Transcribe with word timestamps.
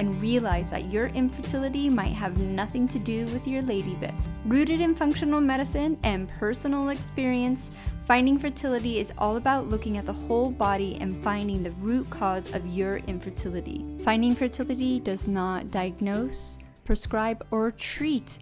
and 0.00 0.20
realize 0.20 0.68
that 0.70 0.90
your 0.90 1.08
infertility 1.08 1.90
might 1.90 2.14
have 2.14 2.38
nothing 2.38 2.88
to 2.88 2.98
do 2.98 3.26
with 3.26 3.46
your 3.46 3.60
lady 3.62 3.94
bits. 3.96 4.34
Rooted 4.46 4.80
in 4.80 4.94
functional 4.94 5.40
medicine 5.40 5.98
and 6.02 6.28
personal 6.30 6.88
experience, 6.88 7.70
Finding 8.06 8.38
Fertility 8.38 8.98
is 8.98 9.12
all 9.18 9.36
about 9.36 9.68
looking 9.68 9.96
at 9.96 10.06
the 10.06 10.12
whole 10.12 10.50
body 10.50 10.98
and 11.00 11.22
finding 11.22 11.62
the 11.62 11.70
root 11.72 12.10
cause 12.10 12.52
of 12.54 12.66
your 12.66 12.96
infertility. 13.06 13.84
Finding 14.02 14.34
Fertility 14.34 14.98
does 14.98 15.28
not 15.28 15.70
diagnose, 15.70 16.58
prescribe, 16.84 17.46
or 17.52 17.70
treat 17.70 18.40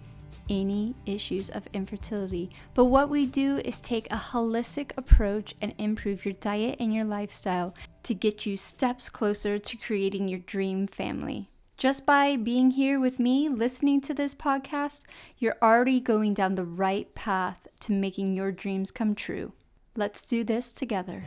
any 0.48 0.94
issues 1.06 1.50
of 1.50 1.66
infertility. 1.72 2.50
But 2.74 2.86
what 2.86 3.10
we 3.10 3.26
do 3.26 3.58
is 3.58 3.80
take 3.80 4.12
a 4.12 4.16
holistic 4.16 4.92
approach 4.96 5.54
and 5.60 5.74
improve 5.78 6.24
your 6.24 6.34
diet 6.34 6.76
and 6.80 6.92
your 6.94 7.04
lifestyle 7.04 7.74
to 8.04 8.14
get 8.14 8.46
you 8.46 8.56
steps 8.56 9.08
closer 9.08 9.58
to 9.58 9.76
creating 9.76 10.28
your 10.28 10.40
dream 10.40 10.86
family. 10.86 11.48
Just 11.76 12.04
by 12.04 12.36
being 12.36 12.72
here 12.72 12.98
with 12.98 13.20
me, 13.20 13.48
listening 13.48 14.00
to 14.00 14.14
this 14.14 14.34
podcast, 14.34 15.02
you're 15.38 15.56
already 15.62 16.00
going 16.00 16.34
down 16.34 16.56
the 16.56 16.64
right 16.64 17.14
path 17.14 17.68
to 17.80 17.92
making 17.92 18.34
your 18.34 18.50
dreams 18.50 18.90
come 18.90 19.14
true. 19.14 19.52
Let's 19.94 20.26
do 20.26 20.42
this 20.42 20.72
together. 20.72 21.22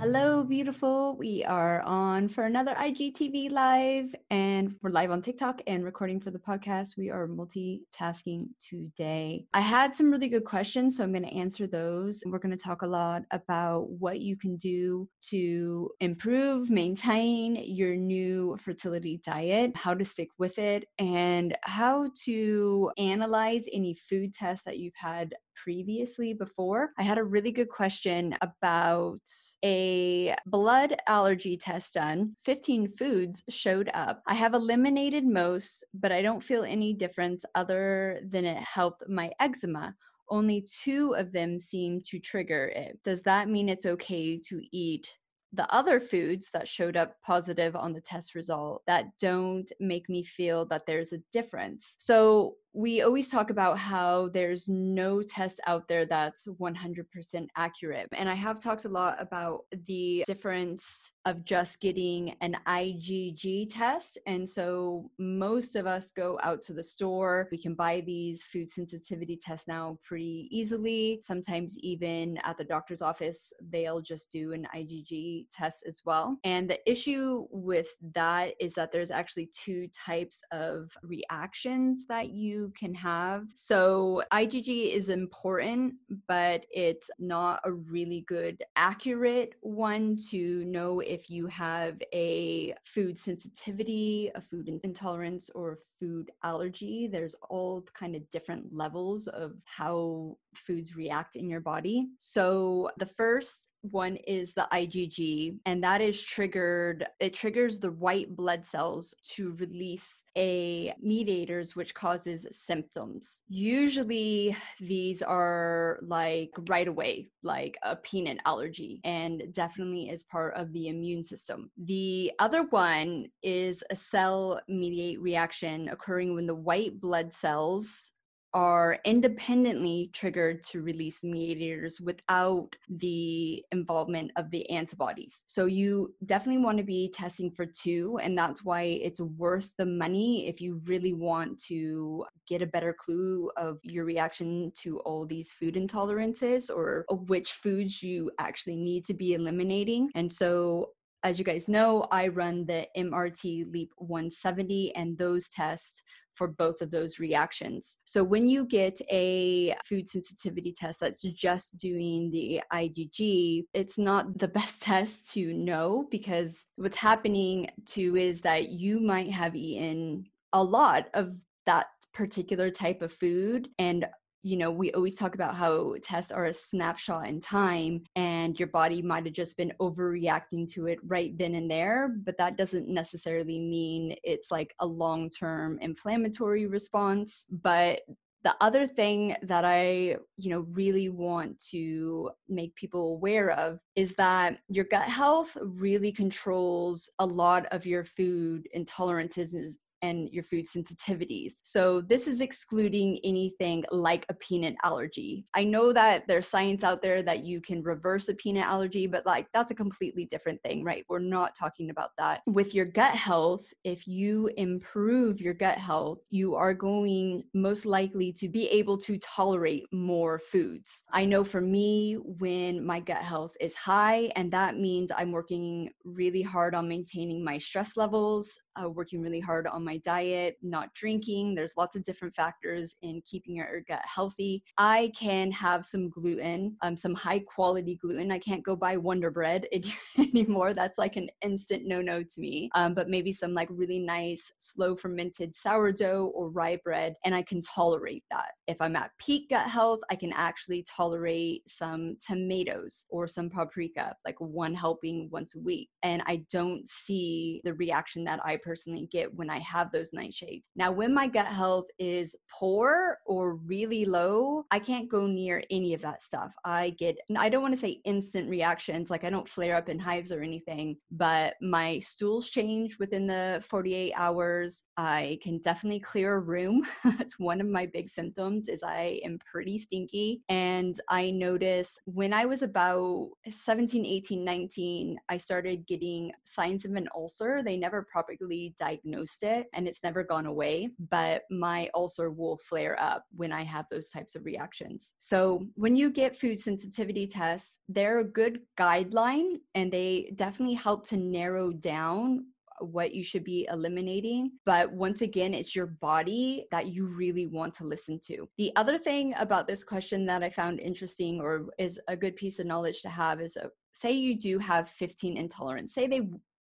Hello, 0.00 0.44
beautiful. 0.44 1.16
We 1.16 1.44
are 1.44 1.82
on 1.82 2.28
for 2.28 2.44
another 2.44 2.72
IGTV 2.76 3.50
live, 3.50 4.14
and 4.30 4.72
we're 4.80 4.90
live 4.90 5.10
on 5.10 5.22
TikTok 5.22 5.60
and 5.66 5.84
recording 5.84 6.20
for 6.20 6.30
the 6.30 6.38
podcast. 6.38 6.96
We 6.96 7.10
are 7.10 7.26
multitasking 7.26 8.44
today. 8.60 9.46
I 9.52 9.60
had 9.60 9.96
some 9.96 10.12
really 10.12 10.28
good 10.28 10.44
questions, 10.44 10.96
so 10.96 11.02
I'm 11.02 11.10
going 11.10 11.24
to 11.24 11.34
answer 11.34 11.66
those. 11.66 12.22
We're 12.24 12.38
going 12.38 12.56
to 12.56 12.62
talk 12.62 12.82
a 12.82 12.86
lot 12.86 13.24
about 13.32 13.90
what 13.90 14.20
you 14.20 14.36
can 14.36 14.56
do 14.56 15.08
to 15.30 15.90
improve, 15.98 16.70
maintain 16.70 17.56
your 17.56 17.96
new 17.96 18.56
fertility 18.60 19.20
diet, 19.24 19.76
how 19.76 19.94
to 19.94 20.04
stick 20.04 20.28
with 20.38 20.60
it, 20.60 20.84
and 21.00 21.58
how 21.62 22.06
to 22.24 22.92
analyze 22.98 23.64
any 23.72 23.94
food 23.94 24.32
tests 24.32 24.64
that 24.64 24.78
you've 24.78 24.94
had 24.94 25.34
previously 25.62 26.34
before. 26.34 26.90
I 26.98 27.02
had 27.02 27.18
a 27.18 27.24
really 27.24 27.52
good 27.52 27.68
question 27.68 28.34
about 28.40 29.20
a 29.64 30.34
blood 30.46 30.96
allergy 31.06 31.56
test 31.56 31.94
done. 31.94 32.36
15 32.44 32.92
foods 32.96 33.42
showed 33.48 33.90
up. 33.94 34.22
I 34.26 34.34
have 34.34 34.54
eliminated 34.54 35.26
most, 35.26 35.84
but 35.94 36.12
I 36.12 36.22
don't 36.22 36.42
feel 36.42 36.64
any 36.64 36.94
difference 36.94 37.44
other 37.54 38.20
than 38.28 38.44
it 38.44 38.58
helped 38.58 39.08
my 39.08 39.30
eczema 39.40 39.94
only 40.30 40.60
two 40.82 41.14
of 41.14 41.32
them 41.32 41.58
seem 41.58 42.00
to 42.02 42.18
trigger 42.18 42.66
it. 42.66 42.98
Does 43.02 43.22
that 43.22 43.48
mean 43.48 43.68
it's 43.68 43.86
okay 43.86 44.38
to 44.48 44.60
eat 44.72 45.10
the 45.52 45.72
other 45.72 45.98
foods 45.98 46.50
that 46.52 46.68
showed 46.68 46.96
up 46.96 47.14
positive 47.24 47.74
on 47.74 47.92
the 47.92 48.00
test 48.00 48.34
result 48.34 48.82
that 48.86 49.06
don't 49.18 49.70
make 49.80 50.08
me 50.08 50.22
feel 50.22 50.66
that 50.66 50.84
there's 50.86 51.12
a 51.12 51.22
difference. 51.32 51.94
So 51.98 52.56
we 52.74 53.02
always 53.02 53.28
talk 53.28 53.50
about 53.50 53.78
how 53.78 54.28
there's 54.28 54.68
no 54.68 55.22
test 55.22 55.60
out 55.66 55.88
there 55.88 56.04
that's 56.04 56.46
100% 56.46 57.46
accurate. 57.56 58.08
And 58.12 58.28
I 58.28 58.34
have 58.34 58.62
talked 58.62 58.84
a 58.84 58.90
lot 58.90 59.16
about 59.18 59.62
the 59.86 60.22
difference 60.26 61.10
of 61.24 61.44
just 61.44 61.80
getting 61.80 62.36
an 62.40 62.56
IgG 62.66 63.72
test. 63.72 64.18
And 64.26 64.48
so 64.48 65.10
most 65.18 65.76
of 65.76 65.86
us 65.86 66.12
go 66.12 66.38
out 66.42 66.62
to 66.62 66.72
the 66.72 66.82
store. 66.82 67.48
We 67.50 67.58
can 67.58 67.74
buy 67.74 68.02
these 68.02 68.44
food 68.44 68.68
sensitivity 68.68 69.36
tests 69.36 69.66
now 69.66 69.98
pretty 70.04 70.48
easily. 70.50 71.20
Sometimes, 71.22 71.76
even 71.78 72.38
at 72.44 72.56
the 72.56 72.64
doctor's 72.64 73.02
office, 73.02 73.52
they'll 73.70 74.00
just 74.00 74.30
do 74.30 74.52
an 74.52 74.66
IgG 74.74 75.37
test 75.50 75.84
as 75.86 76.02
well. 76.04 76.38
And 76.44 76.68
the 76.68 76.78
issue 76.90 77.46
with 77.50 77.88
that 78.14 78.54
is 78.60 78.74
that 78.74 78.92
there's 78.92 79.10
actually 79.10 79.50
two 79.52 79.88
types 79.88 80.42
of 80.52 80.90
reactions 81.02 82.06
that 82.08 82.30
you 82.30 82.72
can 82.78 82.94
have. 82.94 83.46
So 83.54 84.22
IgG 84.32 84.94
is 84.94 85.08
important, 85.08 85.94
but 86.26 86.66
it's 86.70 87.10
not 87.18 87.60
a 87.64 87.72
really 87.72 88.24
good, 88.26 88.62
accurate 88.76 89.54
one 89.60 90.16
to 90.30 90.64
know 90.64 91.00
if 91.00 91.30
you 91.30 91.46
have 91.46 92.00
a 92.12 92.74
food 92.84 93.18
sensitivity, 93.18 94.30
a 94.34 94.40
food 94.40 94.68
intolerance, 94.82 95.50
or 95.54 95.78
food 95.98 96.30
allergy. 96.42 97.08
There's 97.10 97.34
all 97.50 97.84
kind 97.94 98.14
of 98.14 98.28
different 98.30 98.72
levels 98.72 99.26
of 99.28 99.54
how 99.64 100.36
foods 100.54 100.96
react 100.96 101.36
in 101.36 101.48
your 101.48 101.60
body. 101.60 102.08
So 102.18 102.90
the 102.98 103.06
first 103.06 103.68
one 103.82 104.16
is 104.26 104.54
the 104.54 104.68
IgG, 104.72 105.58
and 105.66 105.82
that 105.82 106.00
is 106.00 106.22
triggered, 106.22 107.06
it 107.20 107.34
triggers 107.34 107.80
the 107.80 107.92
white 107.92 108.34
blood 108.34 108.64
cells 108.64 109.14
to 109.34 109.52
release 109.58 110.24
a 110.36 110.94
mediators 111.00 111.74
which 111.74 111.94
causes 111.94 112.46
symptoms. 112.50 113.42
Usually 113.48 114.56
these 114.80 115.22
are 115.22 115.98
like 116.02 116.50
right 116.68 116.88
away, 116.88 117.30
like 117.42 117.78
a 117.82 117.96
peanut 117.96 118.38
allergy, 118.46 119.00
and 119.04 119.42
definitely 119.52 120.08
is 120.10 120.24
part 120.24 120.54
of 120.56 120.72
the 120.72 120.88
immune 120.88 121.24
system. 121.24 121.70
The 121.84 122.32
other 122.38 122.64
one 122.64 123.26
is 123.42 123.82
a 123.90 123.96
cell 123.96 124.60
mediate 124.68 125.20
reaction 125.20 125.88
occurring 125.88 126.34
when 126.34 126.46
the 126.46 126.54
white 126.54 127.00
blood 127.00 127.32
cells 127.32 128.12
are 128.54 128.98
independently 129.04 130.10
triggered 130.12 130.62
to 130.62 130.82
release 130.82 131.22
mediators 131.22 132.00
without 132.00 132.68
the 132.88 133.62
involvement 133.72 134.30
of 134.36 134.50
the 134.50 134.68
antibodies. 134.70 135.44
So 135.46 135.66
you 135.66 136.14
definitely 136.26 136.62
want 136.62 136.78
to 136.78 136.84
be 136.84 137.12
testing 137.14 137.50
for 137.50 137.66
two, 137.66 138.18
and 138.22 138.36
that's 138.36 138.64
why 138.64 138.82
it's 138.82 139.20
worth 139.20 139.74
the 139.76 139.86
money 139.86 140.48
if 140.48 140.60
you 140.60 140.80
really 140.86 141.12
want 141.12 141.58
to 141.64 142.24
get 142.46 142.62
a 142.62 142.66
better 142.66 142.94
clue 142.98 143.50
of 143.56 143.78
your 143.82 144.04
reaction 144.04 144.72
to 144.76 144.98
all 145.00 145.26
these 145.26 145.52
food 145.52 145.74
intolerances 145.74 146.70
or 146.70 147.04
which 147.10 147.52
foods 147.52 148.02
you 148.02 148.30
actually 148.38 148.76
need 148.76 149.04
to 149.04 149.14
be 149.14 149.34
eliminating. 149.34 150.10
And 150.14 150.30
so 150.32 150.90
as 151.24 151.38
you 151.38 151.44
guys 151.44 151.68
know, 151.68 152.06
I 152.12 152.28
run 152.28 152.64
the 152.64 152.86
MRT 152.96 153.72
Leap 153.72 153.90
170, 153.96 154.94
and 154.94 155.18
those 155.18 155.48
tests 155.48 156.02
for 156.38 156.48
both 156.48 156.80
of 156.80 156.90
those 156.92 157.18
reactions. 157.18 157.98
So 158.04 158.22
when 158.22 158.48
you 158.48 158.64
get 158.64 159.00
a 159.10 159.74
food 159.84 160.08
sensitivity 160.08 160.72
test 160.72 161.00
that's 161.00 161.20
just 161.22 161.76
doing 161.76 162.30
the 162.30 162.62
IgG, 162.72 163.64
it's 163.74 163.98
not 163.98 164.38
the 164.38 164.48
best 164.58 164.80
test 164.80 165.32
to 165.32 165.52
know 165.52 166.06
because 166.10 166.64
what's 166.76 166.96
happening 166.96 167.68
too 167.84 168.16
is 168.16 168.40
that 168.42 168.70
you 168.70 169.00
might 169.00 169.30
have 169.30 169.56
eaten 169.56 170.24
a 170.52 170.62
lot 170.62 171.08
of 171.14 171.34
that 171.66 171.86
particular 172.14 172.70
type 172.70 173.02
of 173.02 173.12
food 173.12 173.68
and 173.78 174.06
you 174.48 174.56
know, 174.56 174.70
we 174.70 174.90
always 174.92 175.14
talk 175.14 175.34
about 175.34 175.54
how 175.54 175.94
tests 176.02 176.32
are 176.32 176.46
a 176.46 176.54
snapshot 176.54 177.28
in 177.28 177.38
time 177.38 178.02
and 178.16 178.58
your 178.58 178.68
body 178.68 179.02
might 179.02 179.26
have 179.26 179.34
just 179.34 179.58
been 179.58 179.74
overreacting 179.78 180.66
to 180.72 180.86
it 180.86 180.98
right 181.06 181.36
then 181.36 181.54
and 181.54 181.70
there, 181.70 182.16
but 182.24 182.38
that 182.38 182.56
doesn't 182.56 182.88
necessarily 182.88 183.60
mean 183.60 184.16
it's 184.24 184.50
like 184.50 184.74
a 184.80 184.86
long 184.86 185.28
term 185.28 185.78
inflammatory 185.82 186.66
response. 186.66 187.44
But 187.50 188.00
the 188.42 188.56
other 188.62 188.86
thing 188.86 189.36
that 189.42 189.66
I, 189.66 190.16
you 190.36 190.50
know, 190.50 190.60
really 190.70 191.10
want 191.10 191.62
to 191.70 192.30
make 192.48 192.74
people 192.74 193.12
aware 193.12 193.50
of 193.50 193.80
is 193.96 194.14
that 194.14 194.60
your 194.68 194.86
gut 194.86 195.02
health 195.02 195.58
really 195.60 196.10
controls 196.10 197.10
a 197.18 197.26
lot 197.26 197.66
of 197.66 197.84
your 197.84 198.04
food 198.04 198.66
intolerances 198.74 199.74
and 200.02 200.28
your 200.30 200.42
food 200.42 200.66
sensitivities. 200.66 201.54
So 201.62 202.00
this 202.00 202.28
is 202.28 202.40
excluding 202.40 203.18
anything 203.24 203.84
like 203.90 204.26
a 204.28 204.34
peanut 204.34 204.76
allergy. 204.82 205.46
I 205.54 205.64
know 205.64 205.92
that 205.92 206.26
there's 206.28 206.48
science 206.48 206.84
out 206.84 207.02
there 207.02 207.22
that 207.22 207.44
you 207.44 207.60
can 207.60 207.82
reverse 207.82 208.28
a 208.28 208.34
peanut 208.34 208.66
allergy, 208.66 209.06
but 209.06 209.26
like 209.26 209.46
that's 209.52 209.70
a 209.70 209.74
completely 209.74 210.24
different 210.24 210.62
thing, 210.62 210.84
right? 210.84 211.04
We're 211.08 211.18
not 211.18 211.54
talking 211.54 211.90
about 211.90 212.10
that. 212.18 212.42
With 212.46 212.74
your 212.74 212.84
gut 212.84 213.14
health, 213.14 213.64
if 213.84 214.06
you 214.06 214.50
improve 214.56 215.40
your 215.40 215.54
gut 215.54 215.78
health, 215.78 216.20
you 216.30 216.54
are 216.54 216.74
going 216.74 217.44
most 217.54 217.86
likely 217.86 218.32
to 218.34 218.48
be 218.48 218.68
able 218.68 218.98
to 218.98 219.18
tolerate 219.18 219.86
more 219.92 220.38
foods. 220.38 221.04
I 221.12 221.24
know 221.24 221.44
for 221.44 221.60
me, 221.60 222.14
when 222.14 222.84
my 222.84 223.00
gut 223.00 223.18
health 223.18 223.52
is 223.60 223.74
high, 223.74 224.30
and 224.36 224.52
that 224.52 224.78
means 224.78 225.10
I'm 225.16 225.32
working 225.32 225.90
really 226.04 226.42
hard 226.42 226.74
on 226.74 226.88
maintaining 226.88 227.44
my 227.44 227.58
stress 227.58 227.96
levels, 227.96 228.58
uh, 228.82 228.88
working 228.88 229.20
really 229.20 229.40
hard 229.40 229.66
on 229.66 229.84
my 229.84 229.98
diet, 229.98 230.56
not 230.62 230.92
drinking. 230.94 231.54
There's 231.54 231.76
lots 231.76 231.96
of 231.96 232.04
different 232.04 232.34
factors 232.34 232.96
in 233.02 233.22
keeping 233.26 233.56
your 233.56 233.82
gut 233.88 234.02
healthy. 234.04 234.62
I 234.76 235.12
can 235.18 235.50
have 235.52 235.84
some 235.84 236.08
gluten, 236.10 236.76
um, 236.82 236.96
some 236.96 237.14
high 237.14 237.40
quality 237.40 237.96
gluten. 237.96 238.30
I 238.30 238.38
can't 238.38 238.64
go 238.64 238.76
buy 238.76 238.96
Wonder 238.96 239.30
Bread 239.30 239.66
anymore. 240.18 240.74
That's 240.74 240.98
like 240.98 241.16
an 241.16 241.28
instant 241.42 241.84
no 241.86 242.00
no 242.00 242.22
to 242.22 242.40
me. 242.40 242.70
Um, 242.74 242.94
but 242.94 243.08
maybe 243.08 243.32
some 243.32 243.54
like 243.54 243.68
really 243.70 243.98
nice, 243.98 244.52
slow 244.58 244.94
fermented 244.94 245.54
sourdough 245.54 246.32
or 246.34 246.50
rye 246.50 246.78
bread, 246.82 247.14
and 247.24 247.34
I 247.34 247.42
can 247.42 247.62
tolerate 247.62 248.24
that. 248.30 248.50
If 248.66 248.76
I'm 248.80 248.96
at 248.96 249.10
peak 249.18 249.50
gut 249.50 249.68
health, 249.68 250.00
I 250.10 250.16
can 250.16 250.32
actually 250.32 250.84
tolerate 250.84 251.62
some 251.68 252.16
tomatoes 252.24 253.06
or 253.08 253.26
some 253.26 253.50
paprika, 253.50 254.14
like 254.24 254.40
one 254.40 254.74
helping 254.74 255.28
once 255.30 255.54
a 255.54 255.60
week. 255.60 255.88
And 256.02 256.22
I 256.26 256.44
don't 256.50 256.88
see 256.88 257.60
the 257.64 257.74
reaction 257.74 258.24
that 258.24 258.40
I 258.44 258.56
personally 258.68 259.08
get 259.10 259.34
when 259.34 259.48
I 259.48 259.60
have 259.60 259.90
those 259.90 260.10
nightshades. 260.10 260.64
Now, 260.76 260.92
when 260.92 261.14
my 261.14 261.26
gut 261.26 261.46
health 261.46 261.86
is 261.98 262.36
poor 262.52 263.16
or 263.24 263.54
really 263.54 264.04
low, 264.04 264.64
I 264.70 264.78
can't 264.78 265.08
go 265.08 265.26
near 265.26 265.62
any 265.70 265.94
of 265.94 266.02
that 266.02 266.20
stuff. 266.20 266.52
I 266.66 266.90
get, 266.90 267.16
I 267.34 267.48
don't 267.48 267.62
want 267.62 267.74
to 267.74 267.80
say 267.80 268.02
instant 268.04 268.50
reactions, 268.50 269.08
like 269.08 269.24
I 269.24 269.30
don't 269.30 269.48
flare 269.48 269.74
up 269.74 269.88
in 269.88 269.98
hives 269.98 270.32
or 270.32 270.42
anything, 270.42 270.98
but 271.10 271.54
my 271.62 271.98
stools 272.00 272.50
change 272.50 272.98
within 272.98 273.26
the 273.26 273.64
48 273.66 274.12
hours. 274.14 274.82
I 274.98 275.38
can 275.42 275.60
definitely 275.60 276.00
clear 276.00 276.34
a 276.34 276.40
room. 276.40 276.86
That's 277.04 277.38
one 277.38 277.60
of 277.62 277.68
my 277.68 277.86
big 277.86 278.10
symptoms 278.10 278.68
is 278.68 278.82
I 278.82 279.20
am 279.24 279.38
pretty 279.50 279.78
stinky. 279.78 280.42
And 280.50 281.00
I 281.08 281.30
notice 281.30 281.98
when 282.04 282.34
I 282.34 282.44
was 282.44 282.62
about 282.62 283.30
17, 283.48 284.04
18, 284.04 284.44
19, 284.44 285.18
I 285.28 285.36
started 285.38 285.86
getting 285.86 286.32
signs 286.44 286.84
of 286.84 286.94
an 286.94 287.08
ulcer. 287.14 287.62
They 287.62 287.76
never 287.76 288.06
properly 288.10 288.57
diagnosed 288.78 289.42
it 289.42 289.66
and 289.72 289.86
it's 289.86 290.02
never 290.02 290.22
gone 290.22 290.46
away, 290.46 290.90
but 291.10 291.42
my 291.50 291.88
ulcer 291.94 292.30
will 292.30 292.58
flare 292.58 292.98
up 293.00 293.24
when 293.34 293.52
I 293.52 293.62
have 293.62 293.86
those 293.90 294.10
types 294.10 294.34
of 294.34 294.44
reactions. 294.44 295.12
So 295.18 295.66
when 295.74 295.96
you 295.96 296.10
get 296.10 296.38
food 296.38 296.58
sensitivity 296.58 297.26
tests, 297.26 297.80
they're 297.88 298.20
a 298.20 298.24
good 298.24 298.60
guideline 298.78 299.56
and 299.74 299.92
they 299.92 300.32
definitely 300.36 300.74
help 300.74 301.06
to 301.08 301.16
narrow 301.16 301.72
down 301.72 302.44
what 302.80 303.14
you 303.14 303.22
should 303.22 303.44
be 303.44 303.66
eliminating. 303.70 304.52
But 304.64 304.92
once 304.92 305.22
again, 305.22 305.54
it's 305.54 305.74
your 305.74 305.86
body 305.86 306.66
that 306.70 306.88
you 306.88 307.06
really 307.06 307.46
want 307.46 307.74
to 307.74 307.84
listen 307.84 308.20
to. 308.26 308.48
The 308.56 308.72
other 308.76 308.98
thing 308.98 309.34
about 309.38 309.66
this 309.66 309.84
question 309.84 310.26
that 310.26 310.42
I 310.42 310.50
found 310.50 310.80
interesting 310.80 311.40
or 311.40 311.66
is 311.78 312.00
a 312.08 312.16
good 312.16 312.36
piece 312.36 312.58
of 312.58 312.66
knowledge 312.66 313.02
to 313.02 313.08
have 313.08 313.40
is 313.40 313.56
uh, 313.56 313.68
say 313.92 314.12
you 314.12 314.38
do 314.38 314.58
have 314.58 314.88
15 314.90 315.36
intolerance, 315.36 315.94
say 315.94 316.06
they 316.06 316.28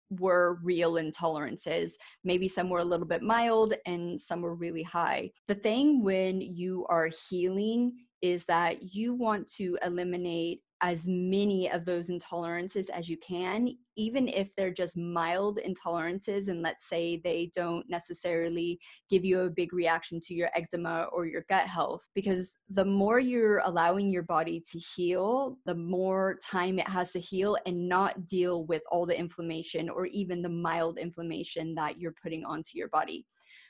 were 0.09 0.59
real 0.63 0.93
intolerances. 0.93 1.93
Maybe 2.23 2.47
some 2.47 2.69
were 2.69 2.79
a 2.79 2.85
little 2.85 3.05
bit 3.05 3.21
mild 3.21 3.73
and 3.85 4.19
some 4.19 4.41
were 4.41 4.55
really 4.55 4.83
high. 4.83 5.31
The 5.47 5.55
thing 5.55 6.03
when 6.03 6.41
you 6.41 6.85
are 6.89 7.09
healing 7.29 7.93
is 8.21 8.45
that 8.45 8.93
you 8.93 9.13
want 9.13 9.47
to 9.53 9.77
eliminate 9.83 10.61
as 10.81 11.07
many 11.07 11.71
of 11.71 11.85
those 11.85 12.09
intolerances 12.09 12.89
as 12.89 13.07
you 13.07 13.17
can, 13.17 13.69
even 13.95 14.27
if 14.27 14.53
they're 14.55 14.73
just 14.73 14.97
mild 14.97 15.57
intolerances. 15.65 16.49
And 16.49 16.61
let's 16.61 16.89
say 16.89 17.21
they 17.23 17.49
don't 17.55 17.89
necessarily 17.89 18.77
give 19.09 19.23
you 19.23 19.41
a 19.41 19.49
big 19.49 19.71
reaction 19.73 20.19
to 20.21 20.33
your 20.33 20.49
eczema 20.53 21.07
or 21.13 21.25
your 21.25 21.45
gut 21.49 21.67
health, 21.67 22.05
because 22.13 22.57
the 22.69 22.83
more 22.83 23.19
you're 23.19 23.59
allowing 23.59 24.11
your 24.11 24.23
body 24.23 24.61
to 24.71 24.77
heal, 24.77 25.57
the 25.65 25.75
more 25.75 26.37
time 26.43 26.77
it 26.77 26.87
has 26.89 27.11
to 27.13 27.19
heal 27.19 27.57
and 27.65 27.87
not 27.87 28.27
deal 28.27 28.65
with 28.65 28.83
all 28.91 29.05
the 29.05 29.17
inflammation 29.17 29.89
or 29.89 30.07
even 30.07 30.41
the 30.41 30.49
mild 30.49 30.97
inflammation 30.97 31.73
that 31.75 31.97
you're 31.97 32.15
putting 32.21 32.43
onto 32.43 32.71
your 32.73 32.89
body. 32.89 33.25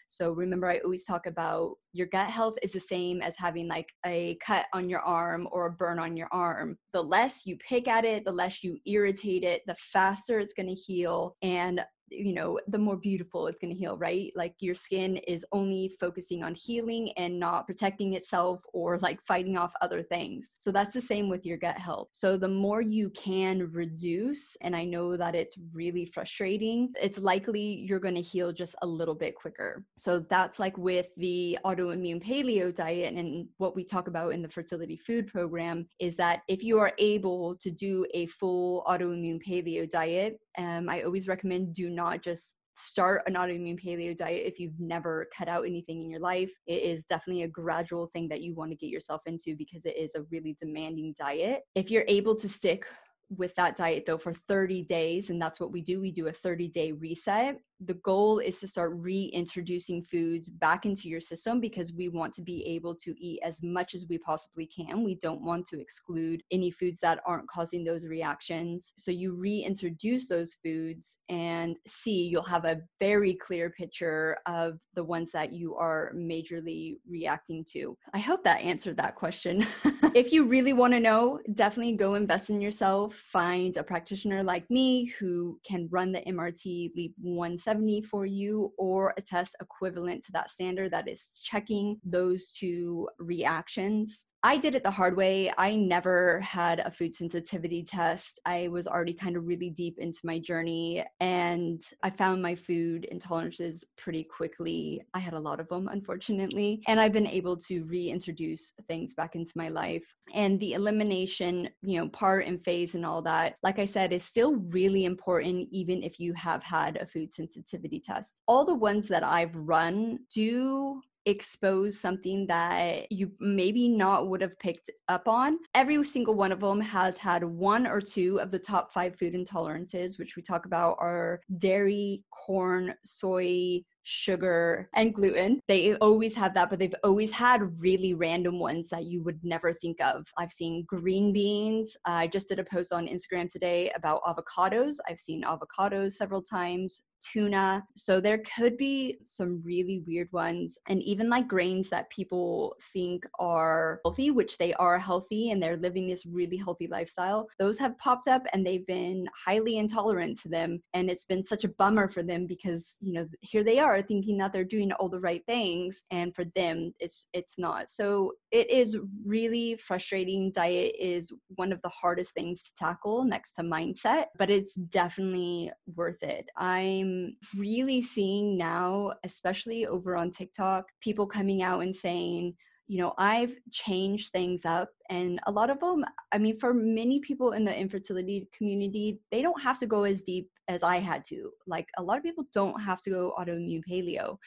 So 0.07 0.31
remember, 0.31 0.69
I 0.69 0.79
always 0.79 1.05
talk 1.05 1.25
about 1.25 1.75
your 1.93 2.07
gut 2.07 2.27
health 2.27 2.55
is 2.61 2.71
the 2.71 2.79
same 2.79 3.21
as 3.21 3.33
having 3.37 3.67
like 3.67 3.89
a 4.05 4.37
cut 4.45 4.65
on 4.73 4.89
your 4.89 5.01
arm 5.01 5.47
or 5.51 5.67
a 5.67 5.71
burn 5.71 5.99
on 5.99 6.15
your 6.15 6.29
arm. 6.31 6.77
The 6.93 7.01
less 7.01 7.45
you 7.45 7.57
pick 7.57 7.87
at 7.87 8.05
it, 8.05 8.25
the 8.25 8.31
less 8.31 8.63
you 8.63 8.77
irritate 8.85 9.43
it, 9.43 9.63
the 9.65 9.75
faster 9.75 10.39
it's 10.39 10.53
going 10.53 10.69
to 10.69 10.73
heal. 10.73 11.35
And 11.41 11.81
you 12.09 12.33
know 12.33 12.59
the 12.67 12.77
more 12.77 12.97
beautiful 12.97 13.47
it's 13.47 13.59
going 13.59 13.73
to 13.73 13.77
heal 13.77 13.97
right? 13.97 14.31
Like 14.35 14.55
your 14.59 14.75
skin 14.75 15.17
is 15.17 15.45
only 15.51 15.95
focusing 15.99 16.43
on 16.43 16.55
healing 16.55 17.11
and 17.17 17.39
not 17.39 17.65
protecting 17.65 18.13
itself 18.13 18.61
or 18.73 18.97
like 18.99 19.21
fighting 19.21 19.57
off 19.57 19.73
other 19.81 20.03
things. 20.03 20.55
So 20.57 20.71
that's 20.71 20.93
the 20.93 21.01
same 21.01 21.29
with 21.29 21.45
your 21.45 21.57
gut 21.57 21.77
health. 21.77 22.09
So 22.11 22.37
the 22.37 22.47
more 22.47 22.81
you 22.81 23.09
can 23.11 23.69
reduce 23.71 24.55
and 24.61 24.75
i 24.75 24.83
know 24.83 25.17
that 25.17 25.35
it's 25.35 25.57
really 25.73 26.05
frustrating 26.05 26.93
it's 27.01 27.17
likely 27.17 27.61
you're 27.87 27.99
going 27.99 28.15
to 28.15 28.21
heal 28.21 28.51
just 28.51 28.75
a 28.81 28.87
little 28.87 29.15
bit 29.15 29.35
quicker. 29.35 29.83
So 29.97 30.19
that's 30.19 30.59
like 30.59 30.77
with 30.77 31.09
the 31.17 31.57
autoimmune 31.65 32.23
paleo 32.23 32.73
diet 32.73 33.13
and 33.13 33.47
what 33.57 33.75
we 33.75 33.83
talk 33.83 34.07
about 34.07 34.33
in 34.33 34.41
the 34.41 34.49
fertility 34.49 34.97
food 34.97 35.27
program 35.27 35.87
is 35.99 36.15
that 36.17 36.41
if 36.47 36.63
you 36.63 36.79
are 36.79 36.93
able 36.97 37.55
to 37.57 37.71
do 37.71 38.05
a 38.13 38.27
full 38.27 38.83
autoimmune 38.87 39.39
paleo 39.45 39.89
diet 39.89 40.39
um, 40.57 40.89
i 40.89 41.01
always 41.01 41.27
recommend 41.27 41.73
do 41.73 41.89
not 41.95 42.21
just 42.21 42.55
start 42.75 43.23
an 43.25 43.35
autoimmune 43.35 43.81
paleo 43.81 44.15
diet 44.15 44.45
if 44.45 44.59
you've 44.59 44.79
never 44.79 45.27
cut 45.35 45.47
out 45.47 45.65
anything 45.65 46.01
in 46.01 46.09
your 46.09 46.19
life. 46.19 46.51
It 46.67 46.83
is 46.83 47.05
definitely 47.05 47.43
a 47.43 47.47
gradual 47.47 48.07
thing 48.07 48.27
that 48.29 48.41
you 48.41 48.53
want 48.53 48.71
to 48.71 48.77
get 48.77 48.89
yourself 48.89 49.21
into 49.25 49.55
because 49.55 49.85
it 49.85 49.97
is 49.97 50.15
a 50.15 50.23
really 50.29 50.57
demanding 50.59 51.15
diet. 51.17 51.61
If 51.73 51.89
you're 51.89 52.05
able 52.07 52.35
to 52.35 52.49
stick 52.49 52.85
with 53.29 53.55
that 53.55 53.75
diet 53.75 54.03
though 54.05 54.17
for 54.17 54.33
30 54.33 54.83
days, 54.83 55.29
and 55.29 55.41
that's 55.41 55.59
what 55.59 55.71
we 55.71 55.81
do, 55.81 56.01
we 56.01 56.11
do 56.11 56.27
a 56.27 56.33
30 56.33 56.67
day 56.67 56.91
reset 56.91 57.57
the 57.85 57.95
goal 57.95 58.39
is 58.39 58.59
to 58.59 58.67
start 58.67 58.91
reintroducing 58.95 60.03
foods 60.03 60.49
back 60.49 60.85
into 60.85 61.07
your 61.09 61.21
system 61.21 61.59
because 61.59 61.93
we 61.93 62.09
want 62.09 62.33
to 62.33 62.41
be 62.41 62.65
able 62.65 62.95
to 62.95 63.15
eat 63.23 63.39
as 63.43 63.61
much 63.61 63.93
as 63.93 64.05
we 64.09 64.17
possibly 64.17 64.65
can. 64.65 65.03
We 65.03 65.15
don't 65.15 65.41
want 65.41 65.65
to 65.67 65.79
exclude 65.79 66.43
any 66.51 66.71
foods 66.71 66.99
that 67.01 67.19
aren't 67.25 67.49
causing 67.49 67.83
those 67.83 68.05
reactions. 68.05 68.93
So 68.97 69.11
you 69.11 69.33
reintroduce 69.33 70.27
those 70.27 70.55
foods 70.63 71.17
and 71.29 71.77
see, 71.87 72.27
you'll 72.27 72.43
have 72.43 72.65
a 72.65 72.81
very 72.99 73.33
clear 73.35 73.69
picture 73.69 74.37
of 74.45 74.79
the 74.95 75.03
ones 75.03 75.31
that 75.31 75.51
you 75.51 75.75
are 75.75 76.11
majorly 76.15 76.97
reacting 77.07 77.65
to. 77.71 77.97
I 78.13 78.19
hope 78.19 78.43
that 78.43 78.61
answered 78.61 78.97
that 78.97 79.15
question. 79.15 79.65
if 80.15 80.31
you 80.31 80.45
really 80.45 80.73
want 80.73 80.93
to 80.93 80.99
know, 80.99 81.39
definitely 81.53 81.93
go 81.93 82.15
invest 82.15 82.49
in 82.49 82.61
yourself. 82.61 83.15
Find 83.15 83.75
a 83.77 83.83
practitioner 83.83 84.43
like 84.43 84.69
me 84.69 85.05
who 85.19 85.59
can 85.67 85.87
run 85.91 86.11
the 86.11 86.21
MRT 86.21 86.95
Leap 86.95 87.13
1 87.21 87.57
70 87.75 88.01
for 88.03 88.25
you 88.25 88.71
or 88.77 89.13
a 89.17 89.21
test 89.21 89.55
equivalent 89.61 90.23
to 90.23 90.31
that 90.31 90.49
standard 90.49 90.91
that 90.91 91.09
is 91.09 91.39
checking 91.43 91.99
those 92.05 92.51
two 92.51 93.07
reactions 93.19 94.25
I 94.45 94.57
did 94.57 94.75
it 94.75 94.83
the 94.83 94.91
hard 94.91 95.17
way. 95.17 95.51
I 95.57 95.75
never 95.75 96.39
had 96.41 96.77
a 96.77 96.91
food 96.91 97.15
sensitivity 97.15 97.81
test. 97.81 98.39
I 98.45 98.67
was 98.67 98.87
already 98.87 99.15
kind 99.15 99.35
of 99.35 99.47
really 99.47 99.71
deep 99.71 99.97
into 99.97 100.19
my 100.23 100.37
journey 100.37 101.03
and 101.19 101.81
I 102.03 102.11
found 102.11 102.43
my 102.43 102.53
food 102.53 103.07
intolerances 103.11 103.83
pretty 103.97 104.23
quickly. 104.23 105.01
I 105.15 105.17
had 105.17 105.33
a 105.33 105.39
lot 105.39 105.59
of 105.59 105.67
them, 105.69 105.87
unfortunately. 105.87 106.83
And 106.87 106.99
I've 106.99 107.11
been 107.11 107.25
able 107.25 107.57
to 107.57 107.85
reintroduce 107.85 108.73
things 108.87 109.15
back 109.15 109.33
into 109.33 109.53
my 109.55 109.69
life. 109.69 110.05
And 110.31 110.59
the 110.59 110.73
elimination, 110.73 111.67
you 111.81 111.99
know, 111.99 112.09
part 112.09 112.45
and 112.45 112.63
phase 112.63 112.93
and 112.93 113.03
all 113.03 113.23
that, 113.23 113.55
like 113.63 113.79
I 113.79 113.85
said, 113.85 114.13
is 114.13 114.23
still 114.23 114.57
really 114.69 115.05
important, 115.05 115.69
even 115.71 116.03
if 116.03 116.19
you 116.19 116.33
have 116.33 116.61
had 116.61 116.97
a 116.97 117.07
food 117.07 117.33
sensitivity 117.33 117.99
test. 117.99 118.43
All 118.47 118.63
the 118.63 118.75
ones 118.75 119.07
that 119.07 119.23
I've 119.23 119.55
run 119.55 120.19
do 120.31 121.01
expose 121.25 121.99
something 121.99 122.45
that 122.47 123.11
you 123.11 123.31
maybe 123.39 123.89
not 123.89 124.29
would 124.29 124.41
have 124.41 124.57
picked 124.59 124.89
up 125.07 125.27
on. 125.27 125.57
Every 125.73 126.03
single 126.03 126.35
one 126.35 126.51
of 126.51 126.59
them 126.59 126.79
has 126.81 127.17
had 127.17 127.43
one 127.43 127.87
or 127.87 128.01
two 128.01 128.39
of 128.39 128.51
the 128.51 128.59
top 128.59 128.91
five 128.93 129.17
food 129.17 129.33
intolerances, 129.33 130.19
which 130.19 130.35
we 130.35 130.41
talk 130.41 130.65
about 130.65 130.97
are 130.99 131.41
dairy, 131.57 132.23
corn, 132.31 132.93
soy, 133.03 133.81
sugar, 134.05 134.89
and 134.93 135.13
gluten. 135.13 135.59
They 135.67 135.95
always 135.95 136.35
have 136.35 136.53
that, 136.53 136.69
but 136.69 136.79
they've 136.79 136.95
always 137.03 137.31
had 137.31 137.81
really 137.81 138.13
random 138.13 138.59
ones 138.59 138.87
that 138.89 139.05
you 139.05 139.21
would 139.23 139.43
never 139.43 139.73
think 139.73 139.99
of. 139.99 140.25
I've 140.37 140.51
seen 140.51 140.85
green 140.87 141.33
beans. 141.33 141.97
I 142.05 142.27
just 142.27 142.47
did 142.47 142.59
a 142.59 142.63
post 142.63 142.93
on 142.93 143.07
Instagram 143.07 143.49
today 143.49 143.91
about 143.95 144.21
avocados. 144.23 144.97
I've 145.09 145.19
seen 145.19 145.43
avocados 145.43 146.13
several 146.13 146.41
times 146.41 147.01
tuna. 147.21 147.83
So 147.95 148.19
there 148.19 148.39
could 148.39 148.77
be 148.77 149.17
some 149.23 149.61
really 149.63 150.03
weird 150.05 150.31
ones, 150.31 150.77
and 150.87 151.01
even 151.03 151.29
like 151.29 151.47
grains 151.47 151.89
that 151.89 152.09
people 152.09 152.75
think 152.93 153.25
are 153.39 153.99
healthy, 154.05 154.31
which 154.31 154.57
they 154.57 154.73
are 154.75 154.99
healthy 154.99 155.51
and 155.51 155.61
they're 155.61 155.77
living 155.77 156.07
this 156.07 156.25
really 156.25 156.57
healthy 156.57 156.87
lifestyle. 156.87 157.47
Those 157.59 157.77
have 157.79 157.97
popped 157.97 158.27
up 158.27 158.43
and 158.53 158.65
they've 158.65 158.85
been 158.85 159.27
highly 159.45 159.77
intolerant 159.77 160.39
to 160.41 160.49
them. 160.49 160.81
And 160.93 161.09
it's 161.09 161.25
been 161.25 161.43
such 161.43 161.63
a 161.63 161.69
bummer 161.69 162.07
for 162.07 162.23
them 162.23 162.45
because, 162.45 162.97
you 162.99 163.13
know, 163.13 163.27
here 163.41 163.63
they 163.63 163.79
are 163.79 163.94
are 163.95 164.01
thinking 164.01 164.37
that 164.37 164.51
they're 164.53 164.63
doing 164.63 164.91
all 164.93 165.09
the 165.09 165.19
right 165.19 165.43
things 165.45 166.03
and 166.11 166.35
for 166.35 166.45
them 166.55 166.93
it's 166.99 167.27
it's 167.33 167.55
not 167.57 167.89
so 167.89 168.31
it 168.51 168.69
is 168.69 168.97
really 169.25 169.75
frustrating 169.77 170.51
diet 170.51 170.93
is 170.99 171.31
one 171.55 171.71
of 171.71 171.81
the 171.81 171.89
hardest 171.89 172.33
things 172.33 172.61
to 172.61 172.71
tackle 172.77 173.23
next 173.23 173.53
to 173.53 173.61
mindset 173.61 174.25
but 174.37 174.49
it's 174.49 174.73
definitely 174.73 175.71
worth 175.95 176.21
it 176.23 176.49
i'm 176.57 177.35
really 177.57 178.01
seeing 178.01 178.57
now 178.57 179.13
especially 179.23 179.85
over 179.87 180.15
on 180.15 180.29
tiktok 180.29 180.85
people 181.01 181.25
coming 181.27 181.61
out 181.61 181.81
and 181.81 181.95
saying 181.95 182.53
you 182.87 182.99
know, 182.99 183.13
I've 183.17 183.55
changed 183.71 184.31
things 184.31 184.65
up. 184.65 184.89
And 185.09 185.39
a 185.47 185.51
lot 185.51 185.69
of 185.69 185.79
them, 185.79 186.05
I 186.31 186.37
mean, 186.37 186.59
for 186.59 186.73
many 186.73 187.19
people 187.19 187.53
in 187.53 187.63
the 187.65 187.75
infertility 187.75 188.47
community, 188.55 189.19
they 189.31 189.41
don't 189.41 189.61
have 189.61 189.79
to 189.79 189.87
go 189.87 190.03
as 190.03 190.21
deep 190.21 190.49
as 190.67 190.83
I 190.83 190.97
had 190.97 191.23
to. 191.25 191.51
Like 191.67 191.87
a 191.97 192.03
lot 192.03 192.17
of 192.17 192.23
people 192.23 192.45
don't 192.53 192.79
have 192.81 193.01
to 193.01 193.09
go 193.09 193.33
autoimmune 193.37 193.83
paleo 193.89 194.37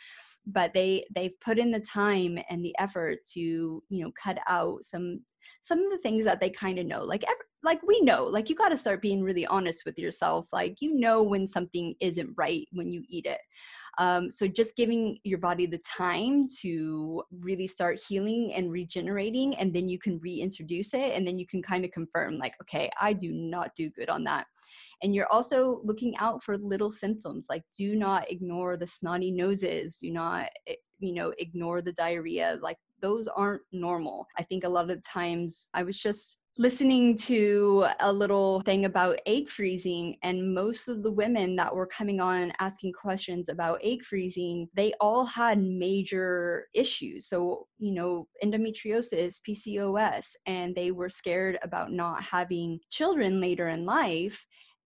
but 0.49 0.73
they 0.73 1.05
they've 1.15 1.39
put 1.41 1.59
in 1.59 1.71
the 1.71 1.81
time 1.81 2.39
and 2.49 2.65
the 2.65 2.75
effort 2.79 3.19
to 3.27 3.41
you 3.41 4.05
know 4.05 4.11
cut 4.21 4.39
out 4.49 4.83
some 4.83 5.21
some 5.63 5.79
of 5.79 5.91
the 5.91 5.99
things 5.99 6.25
that 6.25 6.41
they 6.41 6.51
kind 6.51 6.79
of 6.79 6.87
know 6.87 7.03
like 7.03 7.23
every, 7.25 7.45
like 7.63 7.81
we 7.87 8.01
know 8.01 8.25
like 8.25 8.49
you 8.49 8.57
got 8.57 8.71
to 8.71 8.77
start 8.77 9.03
being 9.03 9.23
really 9.23 9.47
honest 9.47 9.83
with 9.85 9.99
yourself 9.99 10.49
like 10.53 10.77
you 10.81 10.99
know 10.99 11.23
when 11.23 11.47
something 11.47 11.95
isn't 12.01 12.33
right 12.37 12.67
when 12.73 12.91
you 12.91 13.03
eat 13.09 13.27
it 13.27 13.41
um, 13.99 14.31
so 14.31 14.47
just 14.47 14.77
giving 14.77 15.19
your 15.25 15.39
body 15.39 15.67
the 15.67 15.79
time 15.79 16.47
to 16.61 17.21
really 17.33 17.67
start 17.67 17.99
healing 18.09 18.53
and 18.55 18.71
regenerating, 18.71 19.57
and 19.57 19.75
then 19.75 19.89
you 19.89 19.99
can 19.99 20.21
reintroduce 20.21 20.95
it, 20.95 21.17
and 21.17 21.27
then 21.27 21.37
you 21.37 21.49
can 21.49 21.61
kind 21.61 21.85
of 21.85 21.91
confirm, 21.91 22.39
like, 22.39 22.55
okay, 22.63 22.89
I 23.01 23.13
do 23.13 23.33
not 23.33 23.73
do 23.77 23.91
good 23.91 24.09
on 24.09 24.23
that. 24.23 24.47
And 25.02 25.14
you're 25.14 25.33
also 25.33 25.81
looking 25.85 26.17
out 26.19 26.43
for 26.43 26.57
little 26.57 26.90
symptoms, 26.90 27.47
like 27.49 27.62
do 27.76 27.95
not 27.97 28.31
ignore 28.31 28.76
the 28.76 28.87
snotty 28.87 29.31
noses, 29.31 29.99
do 29.99 30.11
not, 30.11 30.49
eh, 30.67 30.75
you 30.99 31.14
know, 31.14 31.33
ignore 31.38 31.81
the 31.83 31.93
diarrhea. 31.93 32.59
Like 32.61 32.78
those 33.00 33.28
aren't 33.28 33.62
normal. 33.73 34.26
I 34.37 34.43
think 34.43 34.64
a 34.64 34.69
lot 34.69 34.90
of 34.90 35.02
times 35.02 35.69
I 35.75 35.83
was 35.83 35.99
just 35.99 36.38
listening 36.61 37.17
to 37.17 37.87
a 38.00 38.12
little 38.12 38.61
thing 38.62 38.85
about 38.85 39.21
egg 39.26 39.49
freezing 39.49 40.17
and 40.25 40.52
most 40.52 40.88
of 40.88 41.05
the 41.05 41.11
women 41.11 41.55
that 41.55 41.73
were 41.73 41.87
coming 41.87 42.21
on 42.21 42.52
asking 42.59 42.93
questions 42.93 43.49
about 43.49 43.78
egg 43.85 44.02
freezing 44.02 44.69
they 44.75 44.93
all 45.00 45.25
had 45.25 45.62
major 45.62 46.67
issues 46.75 47.28
so 47.28 47.64
you 47.78 47.95
know 47.95 48.26
endometriosis 48.45 49.37
pcos 49.49 50.26
and 50.47 50.75
they 50.75 50.90
were 50.90 51.09
scared 51.09 51.57
about 51.62 51.93
not 51.93 52.21
having 52.21 52.76
children 52.90 53.40
later 53.40 53.69
in 53.69 53.87
life 53.87 54.45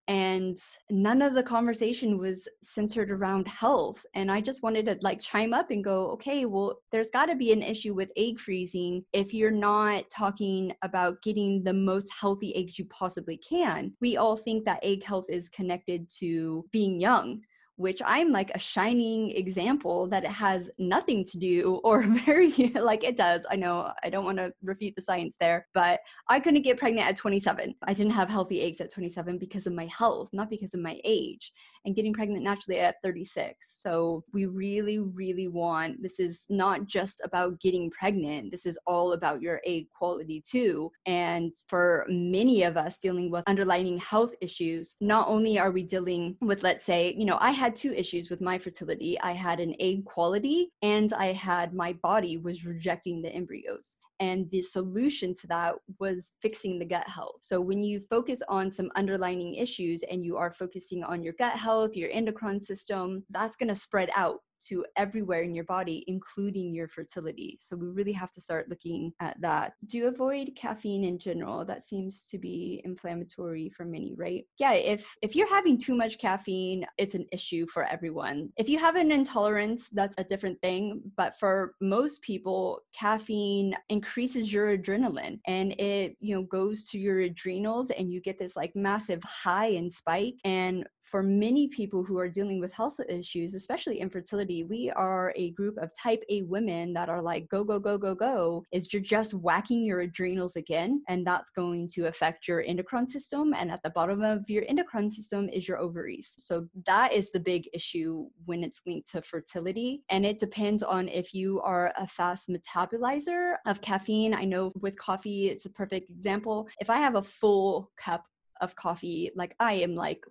and 0.08 0.58
none 0.90 1.22
of 1.22 1.34
the 1.34 1.42
conversation 1.42 2.18
was 2.18 2.48
centered 2.62 3.10
around 3.10 3.46
health 3.46 4.04
and 4.14 4.30
i 4.30 4.40
just 4.40 4.62
wanted 4.62 4.86
to 4.86 4.98
like 5.00 5.20
chime 5.20 5.54
up 5.54 5.70
and 5.70 5.84
go 5.84 6.10
okay 6.10 6.44
well 6.44 6.80
there's 6.90 7.10
got 7.10 7.26
to 7.26 7.36
be 7.36 7.52
an 7.52 7.62
issue 7.62 7.94
with 7.94 8.10
egg 8.16 8.38
freezing 8.40 9.04
if 9.12 9.32
you're 9.32 9.50
not 9.50 10.04
talking 10.10 10.72
about 10.82 11.22
getting 11.22 11.62
the 11.62 11.72
most 11.72 12.08
healthy 12.12 12.54
eggs 12.56 12.78
you 12.78 12.84
possibly 12.86 13.36
can. 13.36 13.92
We 14.00 14.16
all 14.16 14.36
think 14.36 14.64
that 14.64 14.80
egg 14.82 15.04
health 15.04 15.26
is 15.28 15.48
connected 15.48 16.08
to 16.18 16.64
being 16.72 17.00
young 17.00 17.40
which 17.82 18.00
I'm 18.06 18.30
like 18.30 18.50
a 18.54 18.58
shining 18.60 19.32
example 19.32 20.06
that 20.06 20.22
it 20.22 20.30
has 20.30 20.70
nothing 20.78 21.24
to 21.24 21.36
do 21.36 21.80
or 21.84 22.02
very 22.02 22.52
like 22.74 23.02
it 23.02 23.16
does. 23.16 23.44
I 23.50 23.56
know 23.56 23.92
I 24.04 24.08
don't 24.08 24.24
want 24.24 24.38
to 24.38 24.52
refute 24.62 24.94
the 24.94 25.02
science 25.02 25.36
there, 25.38 25.66
but 25.74 26.00
I 26.28 26.38
couldn't 26.38 26.62
get 26.62 26.78
pregnant 26.78 27.08
at 27.08 27.16
27. 27.16 27.74
I 27.82 27.92
didn't 27.92 28.12
have 28.12 28.28
healthy 28.28 28.62
eggs 28.62 28.80
at 28.80 28.90
27 28.90 29.36
because 29.36 29.66
of 29.66 29.72
my 29.72 29.86
health, 29.86 30.30
not 30.32 30.48
because 30.48 30.74
of 30.74 30.80
my 30.80 31.00
age, 31.04 31.52
and 31.84 31.96
getting 31.96 32.12
pregnant 32.12 32.44
naturally 32.44 32.78
at 32.78 33.02
36. 33.02 33.82
So 33.82 34.22
we 34.32 34.46
really, 34.46 35.00
really 35.00 35.48
want 35.48 36.00
this 36.02 36.20
is 36.20 36.46
not 36.48 36.86
just 36.86 37.20
about 37.24 37.60
getting 37.60 37.90
pregnant, 37.90 38.52
this 38.52 38.64
is 38.64 38.78
all 38.86 39.12
about 39.12 39.42
your 39.42 39.60
egg 39.66 39.86
quality 39.90 40.40
too. 40.40 40.92
And 41.06 41.52
for 41.66 42.06
many 42.08 42.62
of 42.62 42.76
us 42.76 42.98
dealing 42.98 43.30
with 43.30 43.42
underlying 43.48 43.98
health 43.98 44.32
issues, 44.40 44.94
not 45.00 45.26
only 45.26 45.58
are 45.58 45.72
we 45.72 45.82
dealing 45.82 46.36
with, 46.40 46.62
let's 46.62 46.84
say, 46.84 47.14
you 47.18 47.24
know, 47.24 47.38
I 47.40 47.50
had 47.50 47.71
two 47.76 47.92
issues 47.92 48.30
with 48.30 48.40
my 48.40 48.58
fertility. 48.58 49.20
I 49.20 49.32
had 49.32 49.60
an 49.60 49.74
egg 49.80 50.04
quality 50.04 50.70
and 50.82 51.12
I 51.12 51.32
had 51.32 51.74
my 51.74 51.92
body 51.94 52.36
was 52.36 52.64
rejecting 52.64 53.22
the 53.22 53.32
embryos. 53.34 53.96
And 54.20 54.48
the 54.50 54.62
solution 54.62 55.34
to 55.34 55.46
that 55.48 55.74
was 55.98 56.34
fixing 56.40 56.78
the 56.78 56.84
gut 56.84 57.08
health. 57.08 57.38
So, 57.40 57.60
when 57.60 57.82
you 57.82 57.98
focus 57.98 58.40
on 58.48 58.70
some 58.70 58.92
underlining 58.94 59.56
issues 59.56 60.04
and 60.04 60.24
you 60.24 60.36
are 60.36 60.52
focusing 60.52 61.02
on 61.02 61.24
your 61.24 61.32
gut 61.40 61.54
health, 61.54 61.96
your 61.96 62.10
endocrine 62.12 62.60
system, 62.60 63.24
that's 63.30 63.56
going 63.56 63.70
to 63.70 63.74
spread 63.74 64.10
out 64.14 64.38
to 64.68 64.84
everywhere 64.96 65.42
in 65.42 65.54
your 65.54 65.64
body, 65.64 66.04
including 66.06 66.74
your 66.74 66.88
fertility. 66.88 67.58
So 67.60 67.76
we 67.76 67.88
really 67.88 68.12
have 68.12 68.30
to 68.32 68.40
start 68.40 68.68
looking 68.68 69.12
at 69.20 69.40
that. 69.40 69.74
Do 69.86 70.06
avoid 70.06 70.52
caffeine 70.56 71.04
in 71.04 71.18
general. 71.18 71.64
That 71.64 71.84
seems 71.84 72.26
to 72.28 72.38
be 72.38 72.80
inflammatory 72.84 73.68
for 73.70 73.84
many, 73.84 74.14
right? 74.16 74.44
Yeah, 74.58 74.72
if 74.72 75.14
if 75.22 75.34
you're 75.34 75.48
having 75.48 75.78
too 75.78 75.94
much 75.94 76.18
caffeine, 76.18 76.86
it's 76.98 77.14
an 77.14 77.26
issue 77.32 77.66
for 77.66 77.84
everyone. 77.84 78.50
If 78.56 78.68
you 78.68 78.78
have 78.78 78.96
an 78.96 79.10
intolerance, 79.10 79.88
that's 79.90 80.16
a 80.18 80.24
different 80.24 80.60
thing, 80.60 81.02
but 81.16 81.38
for 81.38 81.74
most 81.80 82.22
people, 82.22 82.80
caffeine 82.92 83.74
increases 83.88 84.52
your 84.52 84.76
adrenaline 84.76 85.40
and 85.46 85.72
it, 85.80 86.16
you 86.20 86.34
know, 86.34 86.42
goes 86.42 86.84
to 86.90 86.98
your 86.98 87.20
adrenals 87.20 87.90
and 87.90 88.12
you 88.12 88.20
get 88.20 88.38
this 88.38 88.56
like 88.56 88.74
massive 88.74 89.22
high 89.22 89.68
and 89.68 89.92
spike 89.92 90.36
and 90.44 90.86
for 91.02 91.22
many 91.22 91.68
people 91.68 92.04
who 92.04 92.18
are 92.18 92.28
dealing 92.28 92.60
with 92.60 92.72
health 92.72 92.98
issues, 93.08 93.54
especially 93.54 93.98
infertility, 93.98 94.51
we 94.68 94.90
are 94.94 95.32
a 95.36 95.50
group 95.52 95.76
of 95.78 95.90
type 95.96 96.22
A 96.28 96.42
women 96.42 96.92
that 96.94 97.08
are 97.08 97.22
like, 97.22 97.48
go, 97.48 97.64
go, 97.64 97.78
go, 97.78 97.96
go, 97.96 98.14
go, 98.14 98.64
is 98.72 98.92
you're 98.92 99.02
just 99.02 99.34
whacking 99.34 99.84
your 99.84 100.00
adrenals 100.00 100.56
again. 100.56 101.02
And 101.08 101.26
that's 101.26 101.50
going 101.50 101.88
to 101.94 102.06
affect 102.06 102.46
your 102.46 102.62
endocrine 102.62 103.08
system. 103.08 103.54
And 103.54 103.70
at 103.70 103.82
the 103.82 103.90
bottom 103.90 104.22
of 104.22 104.48
your 104.48 104.64
endocrine 104.68 105.10
system 105.10 105.48
is 105.48 105.66
your 105.66 105.78
ovaries. 105.78 106.34
So 106.38 106.68
that 106.86 107.12
is 107.12 107.30
the 107.30 107.40
big 107.40 107.68
issue 107.72 108.26
when 108.44 108.62
it's 108.62 108.80
linked 108.86 109.10
to 109.12 109.22
fertility. 109.22 110.02
And 110.10 110.26
it 110.26 110.38
depends 110.38 110.82
on 110.82 111.08
if 111.08 111.32
you 111.32 111.60
are 111.62 111.92
a 111.96 112.06
fast 112.06 112.50
metabolizer 112.50 113.54
of 113.66 113.80
caffeine. 113.80 114.34
I 114.34 114.44
know 114.44 114.72
with 114.80 114.96
coffee, 114.96 115.48
it's 115.48 115.66
a 115.66 115.70
perfect 115.70 116.10
example. 116.10 116.68
If 116.80 116.90
I 116.90 116.98
have 116.98 117.14
a 117.14 117.22
full 117.22 117.90
cup 117.96 118.24
of 118.60 118.76
coffee, 118.76 119.30
like 119.34 119.54
I 119.58 119.74
am 119.74 119.94
like 119.94 120.22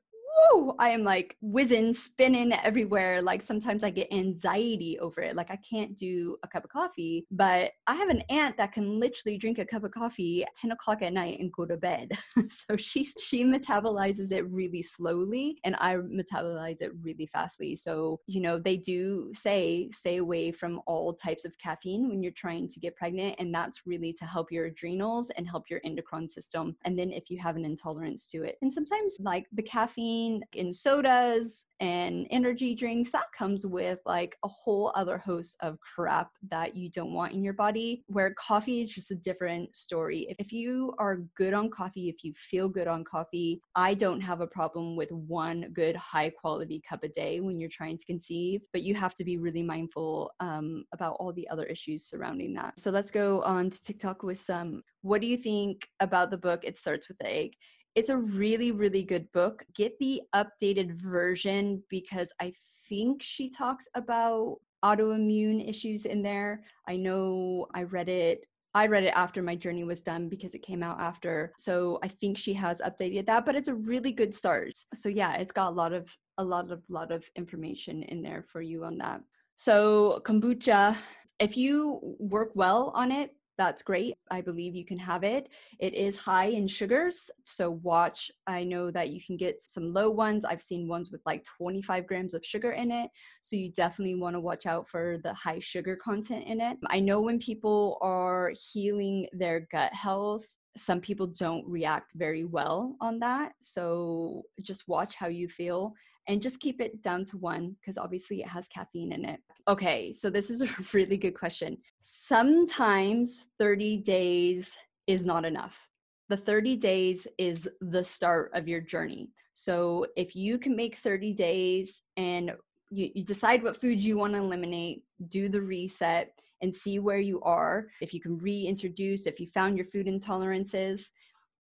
woo, 0.41 0.75
I 0.79 0.89
am 0.89 1.03
like 1.03 1.38
whizzing, 1.41 1.93
spinning 1.93 2.53
everywhere. 2.53 3.21
Like 3.21 3.41
sometimes 3.41 3.83
I 3.83 3.89
get 3.89 4.12
anxiety 4.13 5.00
over 5.00 5.21
it. 5.21 5.36
Like 5.36 5.51
I 5.51 5.57
can't 5.57 5.95
do 5.95 6.38
a 6.43 6.48
cup 6.48 6.63
of 6.63 6.69
coffee, 6.69 7.25
but 7.31 7.71
I 7.88 7.95
have 7.95 8.10
an 8.10 8.24
aunt 8.29 8.57
that 8.57 8.71
can 8.71 9.00
literally 9.00 9.38
drink 9.38 9.60
a 9.60 9.65
cup 9.65 9.83
of 9.83 9.91
coffee 9.91 10.43
at 10.43 10.55
10 10.55 10.71
o'clock 10.71 11.01
at 11.01 11.13
night 11.13 11.39
and 11.39 11.51
go 11.51 11.65
to 11.65 11.77
bed. 11.77 12.12
so 12.50 12.77
she 12.77 13.03
she 13.19 13.43
metabolizes 13.43 14.31
it 14.31 14.50
really 14.50 14.81
slowly 14.81 15.57
and 15.63 15.75
I 15.79 15.95
metabolize 15.95 16.81
it 16.81 16.91
really 17.01 17.25
fastly. 17.25 17.75
So, 17.75 18.19
you 18.27 18.41
know, 18.41 18.60
they 18.60 18.77
do 18.77 19.31
say 19.33 19.89
stay 19.91 20.17
away 20.17 20.51
from 20.51 20.81
all 20.86 21.13
types 21.13 21.45
of 21.45 21.57
caffeine 21.57 22.10
when 22.10 22.24
you're 22.24 22.31
trying 22.31 22.67
to 22.69 22.79
get 22.79 22.95
pregnant. 22.95 23.36
And 23.39 23.53
that's 23.53 23.81
really 23.86 24.13
to 24.13 24.25
help 24.25 24.51
your 24.51 24.65
adrenals 24.65 25.29
and 25.31 25.48
help 25.48 25.69
your 25.69 25.81
endocrine 25.83 26.29
system. 26.29 26.75
And 26.86 26.98
then 26.98 27.12
if 27.12 27.29
you 27.29 27.38
have 27.39 27.55
an 27.55 27.65
intolerance 27.65 28.27
to 28.27 28.43
it. 28.43 28.57
And 28.62 28.71
sometimes 28.71 29.17
like 29.19 29.48
the 29.51 29.62
caffeine 29.62 30.30
in 30.53 30.73
sodas 30.73 31.65
and 31.79 32.27
energy 32.29 32.75
drinks, 32.75 33.11
that 33.11 33.31
comes 33.38 33.65
with 33.65 34.00
like 34.05 34.38
a 34.43 34.47
whole 34.47 34.91
other 34.95 35.17
host 35.17 35.55
of 35.61 35.77
crap 35.79 36.29
that 36.50 36.75
you 36.75 36.89
don't 36.89 37.13
want 37.13 37.33
in 37.33 37.43
your 37.43 37.53
body. 37.53 38.03
Where 38.07 38.33
coffee 38.35 38.81
is 38.81 38.91
just 38.91 39.11
a 39.11 39.15
different 39.15 39.75
story. 39.75 40.35
If 40.38 40.51
you 40.51 40.93
are 41.00 41.23
good 41.35 41.53
on 41.53 41.69
coffee, 41.69 42.09
if 42.09 42.23
you 42.23 42.33
feel 42.35 42.69
good 42.69 42.88
on 42.88 43.03
coffee, 43.03 43.61
I 43.75 43.93
don't 43.93 44.21
have 44.21 44.41
a 44.41 44.47
problem 44.47 44.95
with 44.95 45.11
one 45.11 45.71
good 45.73 45.95
high 45.95 46.29
quality 46.29 46.81
cup 46.88 47.03
a 47.03 47.09
day 47.09 47.39
when 47.39 47.59
you're 47.59 47.69
trying 47.69 47.97
to 47.97 48.05
conceive, 48.05 48.61
but 48.73 48.83
you 48.83 48.95
have 48.95 49.15
to 49.15 49.23
be 49.23 49.38
really 49.38 49.63
mindful 49.63 50.31
um, 50.39 50.85
about 50.93 51.17
all 51.19 51.33
the 51.33 51.50
other 51.50 51.65
issues 51.65 52.05
surrounding 52.05 52.53
that. 52.53 52.79
So 52.79 52.91
let's 52.91 53.11
go 53.11 53.41
on 53.41 53.69
to 53.69 53.81
TikTok 53.81 54.23
with 54.23 54.38
some. 54.38 54.83
What 55.01 55.21
do 55.21 55.27
you 55.27 55.38
think 55.38 55.88
about 56.00 56.29
the 56.29 56.38
book? 56.38 56.61
It 56.63 56.77
starts 56.77 57.07
with 57.07 57.17
the 57.17 57.31
egg 57.31 57.53
it's 57.95 58.10
a 58.10 58.17
really 58.17 58.71
really 58.71 59.03
good 59.03 59.31
book 59.31 59.63
get 59.75 59.98
the 60.00 60.21
updated 60.36 60.93
version 61.01 61.81
because 61.89 62.31
i 62.39 62.51
think 62.88 63.21
she 63.21 63.50
talks 63.50 63.88
about 63.95 64.57
autoimmune 64.83 65.67
issues 65.67 66.05
in 66.05 66.21
there 66.21 66.63
i 66.88 66.95
know 66.95 67.67
i 67.74 67.83
read 67.83 68.10
it 68.10 68.43
I 68.74 68.88
read 68.88 69.03
it 69.03 69.13
after 69.15 69.43
my 69.43 69.55
journey 69.55 69.83
was 69.83 70.00
done 70.00 70.29
because 70.29 70.55
it 70.55 70.62
came 70.62 70.81
out 70.81 71.00
after. 71.00 71.51
So 71.57 72.00
I 72.03 72.07
think 72.07 72.38
she 72.38 72.53
has 72.53 72.79
updated 72.79 73.25
that, 73.25 73.45
but 73.45 73.55
it's 73.55 73.67
a 73.67 73.75
really 73.75 74.13
good 74.13 74.33
start. 74.33 74.71
So 74.93 75.10
yeah, 75.10 75.33
it's 75.36 75.51
got 75.51 75.69
a 75.69 75.75
lot 75.75 75.91
of 75.91 76.15
a 76.38 76.43
lot 76.43 76.71
of 76.71 76.81
lot 76.88 77.12
of 77.12 77.25
information 77.36 78.03
in 78.03 78.21
there 78.21 78.43
for 78.48 78.62
you 78.62 78.86
on 78.86 78.98
that. 79.00 79.21
So 79.57 80.21
kombucha, 80.25 80.98
if 81.39 81.57
you 81.57 82.00
work 82.19 82.51
well 82.55 82.93
on 82.95 83.12
it, 83.12 83.36
that's 83.58 83.84
great. 83.84 84.15
I 84.29 84.41
believe 84.41 84.75
you 84.75 84.86
can 84.86 84.98
have 84.98 85.24
it. 85.24 85.50
It 85.79 85.93
is 85.93 86.17
high 86.17 86.46
in 86.46 86.67
sugars. 86.67 87.29
So 87.46 87.72
watch. 87.84 88.31
I 88.48 88.63
know 88.63 88.91
that 88.91 89.10
you 89.10 89.22
can 89.25 89.38
get 89.38 89.62
some 89.62 89.93
low 89.93 90.10
ones. 90.10 90.46
I've 90.46 90.62
seen 90.62 90.88
ones 90.88 91.12
with 91.12 91.22
like 91.25 91.43
25 91.58 92.08
grams 92.08 92.34
of 92.34 92.46
sugar 92.46 92.72
in 92.72 92.91
it. 92.91 93.10
So 93.41 93.55
you 93.55 93.72
definitely 93.72 94.15
want 94.15 94.36
to 94.36 94.39
watch 94.39 94.65
out 94.65 94.88
for 94.88 95.17
the 95.24 95.34
high 95.34 95.60
sugar 95.60 95.96
content 95.96 96.48
in 96.48 96.62
it. 96.62 96.77
I 96.88 97.00
know 97.00 97.22
when 97.22 97.39
people 97.39 97.98
are 98.01 98.53
healing 98.72 99.27
their 99.34 99.67
gut 99.72 99.93
health, 99.93 100.46
some 100.77 101.01
people 101.01 101.27
don't 101.27 101.67
react 101.67 102.12
very 102.15 102.46
well 102.46 102.96
on 103.01 103.20
that. 103.20 103.53
So 103.60 104.43
just 104.62 104.88
watch 104.88 105.15
how 105.15 105.27
you 105.27 105.50
feel 105.50 105.93
and 106.27 106.41
just 106.41 106.59
keep 106.59 106.81
it 106.81 107.01
down 107.01 107.25
to 107.25 107.37
one 107.37 107.75
because 107.79 107.97
obviously 107.97 108.41
it 108.41 108.47
has 108.47 108.67
caffeine 108.67 109.11
in 109.11 109.25
it. 109.25 109.39
Okay, 109.67 110.11
so 110.11 110.29
this 110.29 110.49
is 110.49 110.61
a 110.61 110.69
really 110.93 111.17
good 111.17 111.37
question. 111.37 111.77
Sometimes 112.01 113.49
30 113.59 113.97
days 113.97 114.77
is 115.07 115.25
not 115.25 115.45
enough. 115.45 115.87
The 116.29 116.37
30 116.37 116.77
days 116.77 117.27
is 117.37 117.67
the 117.81 118.03
start 118.03 118.51
of 118.53 118.67
your 118.67 118.81
journey. 118.81 119.31
So 119.53 120.05
if 120.15 120.35
you 120.35 120.57
can 120.57 120.75
make 120.75 120.95
30 120.95 121.33
days 121.33 122.01
and 122.15 122.53
you, 122.89 123.09
you 123.13 123.23
decide 123.23 123.63
what 123.63 123.79
foods 123.79 124.05
you 124.05 124.17
want 124.17 124.33
to 124.33 124.39
eliminate, 124.39 125.03
do 125.27 125.49
the 125.49 125.61
reset, 125.61 126.33
and 126.61 126.73
see 126.73 126.99
where 126.99 127.19
you 127.19 127.41
are. 127.41 127.87
If 128.01 128.13
you 128.13 128.21
can 128.21 128.37
reintroduce, 128.37 129.25
if 129.25 129.39
you 129.39 129.47
found 129.47 129.77
your 129.77 129.85
food 129.85 130.07
intolerances, 130.07 131.07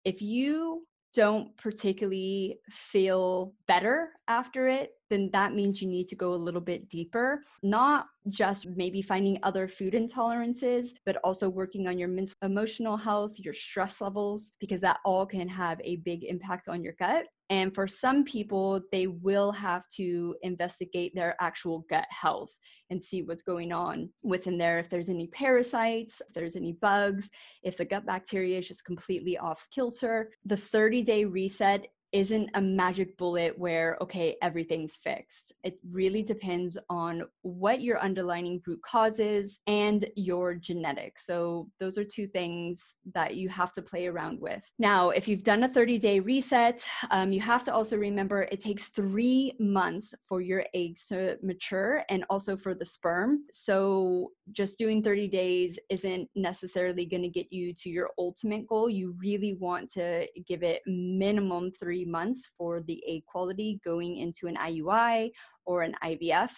if 0.03 0.21
you 0.21 0.85
don't 1.17 1.57
particularly 1.57 2.59
feel 2.69 3.51
better 3.67 4.12
after 4.27 4.67
it, 4.67 4.91
then 5.09 5.31
that 5.33 5.55
means 5.55 5.81
you 5.81 5.88
need 5.88 6.07
to 6.07 6.15
go 6.15 6.36
a 6.36 6.36
little 6.36 6.62
bit 6.62 6.88
deeper, 6.89 7.41
not 7.63 8.05
just 8.29 8.67
maybe 8.75 9.01
finding 9.01 9.39
other 9.41 9.67
food 9.67 9.93
intolerances, 9.95 10.89
but 11.07 11.17
also 11.24 11.50
working 11.50 11.88
on 11.88 11.97
your 11.97 12.07
mental, 12.07 12.36
emotional 12.43 12.95
health, 12.95 13.39
your 13.39 13.53
stress 13.53 14.00
levels, 14.00 14.51
because 14.59 14.79
that 14.81 15.00
all 15.05 15.25
can 15.25 15.47
have 15.47 15.81
a 15.83 15.95
big 15.97 16.24
impact 16.24 16.67
on 16.67 16.83
your 16.83 16.93
gut. 17.00 17.25
And 17.49 17.73
for 17.73 17.87
some 17.87 18.25
people, 18.25 18.81
they 18.91 19.07
will 19.07 19.51
have 19.53 19.87
to 19.95 20.35
investigate 20.41 21.13
their 21.15 21.35
actual 21.39 21.85
gut 21.89 22.07
health 22.09 22.53
and 22.89 23.01
see 23.01 23.23
what's 23.23 23.43
going 23.43 23.71
on 23.71 24.09
within 24.21 24.57
there. 24.57 24.79
If 24.79 24.89
there's 24.89 25.09
any 25.09 25.27
parasites, 25.27 26.21
if 26.27 26.33
there's 26.33 26.55
any 26.55 26.73
bugs, 26.73 27.29
if 27.63 27.77
the 27.77 27.85
gut 27.85 28.05
bacteria 28.05 28.59
is 28.59 28.67
just 28.67 28.85
completely 28.85 29.37
off 29.37 29.65
kilter. 29.71 30.31
The 30.45 30.57
30 30.57 31.03
day 31.03 31.25
reset 31.25 31.87
isn't 32.11 32.49
a 32.53 32.61
magic 32.61 33.17
bullet 33.17 33.57
where, 33.57 33.97
okay, 34.01 34.37
everything's 34.41 34.95
fixed. 34.95 35.53
It 35.63 35.79
really 35.91 36.23
depends 36.23 36.77
on 36.89 37.23
what 37.41 37.81
your 37.81 37.99
underlying 37.99 38.61
root 38.65 38.81
cause 38.81 39.19
is 39.19 39.59
and 39.67 40.09
your 40.15 40.55
genetics. 40.55 41.25
So, 41.25 41.69
those 41.79 41.97
are 41.97 42.03
two 42.03 42.27
things 42.27 42.95
that 43.13 43.35
you 43.35 43.49
have 43.49 43.73
to 43.73 43.81
play 43.81 44.07
around 44.07 44.39
with. 44.39 44.61
Now, 44.79 45.09
if 45.09 45.27
you've 45.27 45.43
done 45.43 45.63
a 45.63 45.69
30 45.69 45.97
day 45.97 46.19
reset, 46.19 46.85
um, 47.11 47.31
you 47.31 47.41
have 47.41 47.63
to 47.65 47.73
also 47.73 47.97
remember 47.97 48.43
it 48.43 48.61
takes 48.61 48.89
three 48.89 49.53
months 49.59 50.13
for 50.27 50.41
your 50.41 50.65
eggs 50.73 51.07
to 51.07 51.37
mature 51.41 52.03
and 52.09 52.25
also 52.29 52.55
for 52.55 52.73
the 52.73 52.85
sperm. 52.85 53.43
So, 53.51 54.31
just 54.51 54.77
doing 54.77 55.03
30 55.03 55.27
days 55.27 55.79
isn't 55.89 56.29
necessarily 56.35 57.05
going 57.05 57.21
to 57.23 57.29
get 57.29 57.51
you 57.51 57.73
to 57.73 57.89
your 57.89 58.09
ultimate 58.17 58.67
goal. 58.67 58.89
You 58.89 59.15
really 59.19 59.53
want 59.53 59.91
to 59.93 60.27
give 60.47 60.63
it 60.63 60.81
minimum 60.85 61.71
three 61.71 62.05
months 62.05 62.49
for 62.57 62.81
the 62.81 63.03
egg 63.07 63.25
quality 63.25 63.79
going 63.83 64.17
into 64.17 64.47
an 64.47 64.55
IUI 64.55 65.31
or 65.65 65.81
an 65.81 65.95
IVF. 66.03 66.51